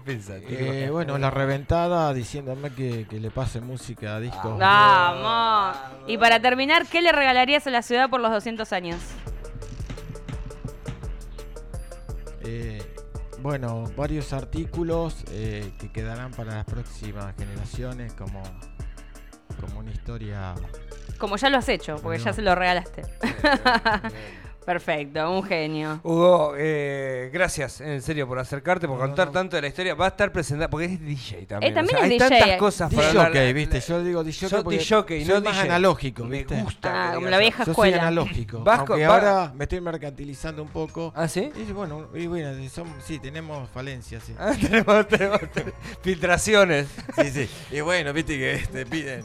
Eh, 0.06 0.88
bueno, 0.90 1.18
la 1.18 1.30
reventada 1.30 2.12
diciéndome 2.12 2.72
que, 2.72 3.06
que 3.06 3.20
le 3.20 3.30
pase 3.30 3.60
música 3.60 4.16
a 4.16 4.20
discos. 4.20 4.58
Vamos. 4.58 5.76
Y 6.08 6.18
para 6.18 6.40
terminar, 6.40 6.86
¿qué 6.86 7.00
le 7.00 7.12
regalarías 7.12 7.66
a 7.68 7.70
la 7.70 7.82
ciudad 7.82 8.10
por 8.10 8.20
los 8.20 8.32
200 8.32 8.72
años? 8.72 8.98
Eh, 12.42 12.82
bueno, 13.40 13.84
varios 13.96 14.32
artículos 14.32 15.24
eh, 15.30 15.72
que 15.78 15.90
quedarán 15.90 16.30
para 16.32 16.54
las 16.56 16.64
próximas 16.64 17.34
generaciones 17.36 18.12
como, 18.12 18.42
como 19.60 19.80
una 19.80 19.90
historia. 19.90 20.54
Como 21.18 21.36
ya 21.36 21.50
lo 21.50 21.58
has 21.58 21.68
hecho, 21.68 21.96
porque 22.02 22.18
ya 22.18 22.32
se 22.32 22.42
lo 22.42 22.54
regalaste. 22.54 23.02
Perfecto, 24.70 25.28
un 25.32 25.42
genio. 25.42 25.98
Hugo, 26.04 26.54
eh, 26.56 27.28
gracias 27.32 27.80
en 27.80 28.00
serio 28.02 28.28
por 28.28 28.38
acercarte, 28.38 28.86
por 28.86 28.98
No, 29.00 29.04
contar 29.04 29.26
no. 29.26 29.32
tanto 29.32 29.56
de 29.56 29.62
la 29.62 29.66
historia. 29.68 29.96
Va 29.96 30.04
a 30.04 30.08
estar 30.10 30.30
presentada, 30.30 30.70
porque 30.70 30.86
es 30.86 31.00
DJ 31.00 31.44
también. 31.46 31.72
Eh, 31.72 31.74
también 31.74 31.96
o 31.96 31.98
sea, 31.98 32.06
es 32.06 32.12
hay 32.12 32.18
DJ. 32.20 32.28
tantas 32.38 32.56
cosas 32.58 32.94
para 32.94 33.08
hablar. 33.08 33.32
DJ, 33.32 33.52
viste, 33.52 33.80
yo 33.80 34.04
digo 34.04 34.22
DJ 34.22 34.48
Sos 34.48 34.62
porque 34.62 34.78
disjockey, 34.78 35.24
soy 35.24 35.34
no 35.34 35.40
más 35.40 35.54
DJ. 35.56 35.68
analógico, 35.68 36.24
Me 36.24 36.38
viste. 36.38 36.62
gusta. 36.62 37.10
Ah, 37.10 37.14
como 37.14 37.26
la 37.26 37.38
vieja 37.38 37.58
Yo 37.58 37.64
soy 37.64 37.72
escuela. 37.72 37.96
analógico. 38.02 38.60
Vasco- 38.62 38.92
aunque 38.92 39.06
va- 39.08 39.14
ahora 39.14 39.52
me 39.56 39.64
estoy 39.64 39.80
mercantilizando 39.80 40.62
un 40.62 40.68
poco. 40.68 41.12
¿Ah, 41.16 41.26
sí? 41.26 41.50
Y 41.56 41.72
bueno, 41.72 42.06
y 42.14 42.28
bueno, 42.28 42.50
son- 42.70 42.94
sí, 43.04 43.18
tenemos 43.18 43.68
falencias, 43.70 44.22
sí. 44.22 44.36
Ah, 44.38 44.52
tenemos, 44.60 45.08
tenemos- 45.08 45.40
tenemos 45.52 45.74
filtraciones. 46.00 46.86
Sí, 47.16 47.30
sí. 47.32 47.50
Y 47.72 47.80
bueno, 47.80 48.12
viste 48.12 48.38
que 48.38 48.64
te 48.70 48.86
piden. 48.86 49.24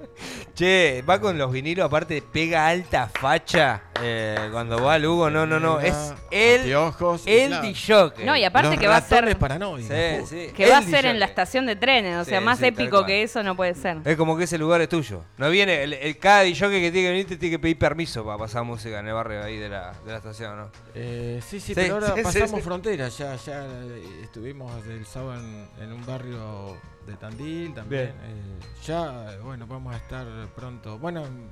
Che, 0.54 1.02
va 1.08 1.18
con 1.20 1.38
los 1.38 1.50
vinilos, 1.50 1.86
aparte 1.86 2.22
pega 2.22 2.66
alta 2.66 3.08
facha 3.08 3.84
eh, 4.02 4.48
cuando 4.52 4.82
va 4.82 4.94
al 4.94 5.06
Hugo. 5.06 5.30
No, 5.30 5.46
no, 5.46 5.58
no. 5.58 5.80
Es 5.80 5.94
el, 6.30 6.66
y 6.66 6.70
el 6.72 7.48
claro. 7.48 7.62
DJ. 7.62 8.12
No, 8.26 8.36
y 8.36 8.44
aparte 8.44 8.70
Los 8.70 8.78
que 8.78 8.86
va 8.88 8.96
a 8.96 9.00
ser. 9.00 9.36
Sí, 9.38 10.26
sí. 10.26 10.52
que 10.54 10.68
va 10.68 10.78
a 10.78 10.82
ser 10.82 11.06
en 11.06 11.18
la 11.18 11.26
estación 11.26 11.66
de 11.66 11.76
trenes, 11.76 12.16
o 12.18 12.24
sea, 12.24 12.40
Sí, 12.40 12.44
más 12.44 12.60
épico 12.62 13.06
que 13.06 13.22
eso 13.22 13.42
no 13.42 13.56
puede 13.56 13.74
ser. 13.74 13.98
Es 14.04 14.16
como 14.16 14.36
que 14.36 14.44
ese 14.44 14.58
lugar 14.58 14.80
es 14.80 14.88
tuyo. 14.88 15.22
No 15.38 15.48
viene, 15.50 15.82
el, 15.84 15.92
el- 15.94 16.18
cada 16.18 16.42
DJ 16.42 16.68
que 16.68 16.90
tiene 16.90 16.92
que 16.92 17.08
venir 17.10 17.26
te 17.26 17.36
tiene 17.36 17.54
que 17.56 17.58
pedir 17.58 17.78
permiso 17.78 18.24
para 18.24 18.36
pasar 18.38 18.64
música 18.64 18.98
en 18.98 19.08
el 19.08 19.14
barrio 19.14 19.42
ahí 19.42 19.56
de 19.56 19.68
la, 19.68 19.92
de 20.04 20.12
la 20.12 20.18
estación, 20.18 20.56
¿no? 20.56 20.70
Eh, 20.94 21.40
sí, 21.46 21.58
sí, 21.60 21.68
Sí, 21.68 21.74
pero 21.74 21.94
ahora 21.94 22.14
pasamos 22.22 22.50
sí. 22.50 22.62
fronteras. 22.62 23.16
Ya, 23.16 23.34
ya 23.36 23.64
eh, 23.64 24.20
estuvimos 24.24 24.72
el 24.86 25.06
sábado 25.06 25.34
en, 25.40 25.68
en 25.82 25.92
un 25.92 26.04
barrio 26.04 26.76
de 27.06 27.14
Tandil 27.16 27.74
también. 27.74 28.08
Eh, 28.08 28.58
ya, 28.86 29.32
eh, 29.32 29.38
bueno, 29.42 29.66
vamos 29.66 29.94
a 29.94 29.96
estar 29.98 30.26
pronto. 30.54 30.98
Bueno, 30.98 31.24
en 31.26 31.48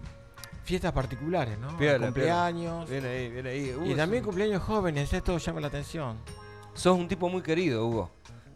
fiestas 0.64 0.92
particulares, 0.92 1.58
¿no? 1.58 1.76
Piola, 1.78 2.06
cumpleaños. 2.06 2.88
Viene 2.88 3.08
ahí, 3.08 3.28
viene 3.30 3.50
ahí. 3.50 3.74
Hugo 3.74 3.86
Y 3.86 3.94
también 3.94 4.22
cumpleaños 4.22 4.62
jóvenes, 4.62 5.12
esto 5.12 5.38
llama 5.38 5.60
la 5.60 5.68
atención. 5.68 6.18
sos 6.74 6.96
un 6.96 7.08
tipo 7.08 7.28
muy 7.28 7.42
querido, 7.42 7.86
Hugo. 7.86 8.10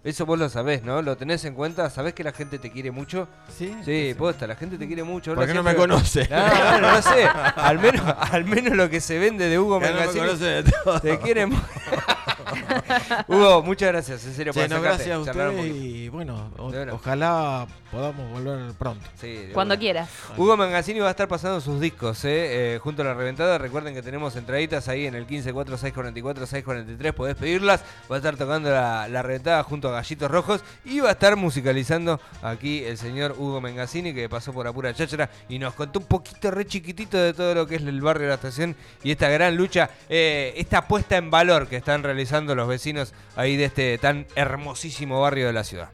Eso 0.05 0.27
vos 0.27 0.37
lo 0.37 0.49
sabés, 0.49 0.83
¿no? 0.83 1.01
Lo 1.01 1.17
tenés 1.17 1.45
en 1.45 1.55
cuenta, 1.55 1.89
sabés 1.89 2.13
que 2.13 2.25
la 2.25 2.33
gente 2.33 2.59
te 2.59 2.73
quiere 2.73 2.91
mucho. 2.91 3.29
Sí, 3.57 3.73
Sí, 3.85 4.15
posta, 4.19 4.49
la 4.49 4.57
gente 4.57 4.77
te 4.77 4.89
quiere 4.89 5.05
mucho. 5.05 5.33
Porque 5.33 5.53
Habla 5.53 5.63
no 5.63 5.71
me 5.71 5.77
conoce. 5.77 6.29
No, 6.29 6.43
bueno, 6.43 6.91
no 6.93 7.03
sé. 7.03 7.25
Al 7.25 7.79
menos, 7.79 8.05
al 8.33 8.45
menos 8.45 8.77
lo 8.77 8.91
que 8.91 9.01
se 9.01 9.21
vende 9.21 9.49
de 9.49 9.61
Hugo 9.61 9.79
Que 9.81 9.91
no 9.93 10.01
me 10.01 10.07
conoce 10.09 10.45
de 10.45 10.63
todo. 10.65 11.01
te 11.01 11.21
quiere 11.21 11.47
mu- 11.47 11.57
Hugo, 13.29 13.63
muchas 13.63 13.89
gracias, 13.93 14.25
en 14.25 14.35
serio, 14.35 14.53
por 14.53 14.63
Che, 14.63 14.69
no, 14.69 14.77
acercarte, 14.77 15.05
gracias 15.09 15.17
a 15.17 15.21
ustedes 15.21 15.77
y 15.77 16.09
bueno, 16.09 16.51
o- 16.59 16.73
ojalá 16.95 17.67
podamos 17.91 18.31
volver 18.33 18.73
pronto. 18.75 19.07
Sí, 19.21 19.51
Cuando 19.53 19.79
quieras. 19.79 20.09
Hugo 20.37 20.57
Mangasini 20.57 21.01
va 21.01 21.09
a 21.09 21.11
estar 21.11 21.29
pasando 21.29 21.61
sus 21.61 21.79
discos 21.81 22.25
¿eh? 22.25 22.75
Eh, 22.75 22.79
junto 22.79 23.03
a 23.03 23.05
la 23.05 23.15
reventada. 23.15 23.59
Recuerden 23.59 23.93
que 23.95 24.01
tenemos 24.03 24.35
entraditas 24.37 24.89
ahí 24.89 25.07
en 25.07 25.15
el 25.15 25.27
154644-643. 25.27 27.13
Podés 27.13 27.37
pedirlas. 27.37 27.83
Va 28.11 28.17
a 28.17 28.19
estar 28.19 28.37
tocando 28.37 28.71
la, 28.71 29.09
la 29.09 29.23
reventada 29.23 29.63
junto 29.63 29.89
a 29.91 29.93
Gallitos 29.93 30.31
Rojos. 30.31 30.65
Y 30.87 31.01
va 31.01 31.11
a 31.11 31.13
estar 31.13 31.37
musicalizando 31.37 32.19
aquí 32.43 32.83
el 32.85 32.97
señor 32.97 33.35
Hugo 33.39 33.61
Mengasini 33.61 34.15
que 34.15 34.27
pasó 34.29 34.55
por 34.55 34.67
Apura 34.67 34.95
Cháchara 34.95 35.29
y 35.51 35.59
nos 35.59 35.75
contó 35.75 35.99
un 35.99 36.07
poquito 36.07 36.51
re 36.51 36.65
chiquitito 36.67 37.19
de 37.19 37.35
todo 37.35 37.55
lo 37.55 37.67
que 37.67 37.77
es 37.77 37.83
el 37.83 38.01
barrio 38.01 38.23
de 38.23 38.29
la 38.29 38.35
estación 38.37 38.75
y 39.05 39.11
esta 39.11 39.29
gran 39.29 39.55
lucha, 39.55 39.91
eh, 40.09 40.55
esta 40.57 40.89
puesta 40.89 41.17
en 41.19 41.31
valor 41.31 41.67
que 41.69 41.77
están 41.77 42.03
realizando 42.03 42.42
los 42.47 42.69
vecinos 42.69 43.15
ahí 43.37 43.57
de 43.57 43.65
este 43.65 43.99
tan 43.99 44.27
hermosísimo 44.35 45.21
barrio 45.21 45.47
de 45.47 45.53
la 45.53 45.65
ciudad. 45.65 45.91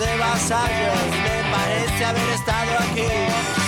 De 0.00 0.16
vasallos, 0.16 1.06
me 1.22 1.50
parece 1.52 2.04
haber 2.06 2.28
estado 2.30 2.72
aquí. 2.90 3.59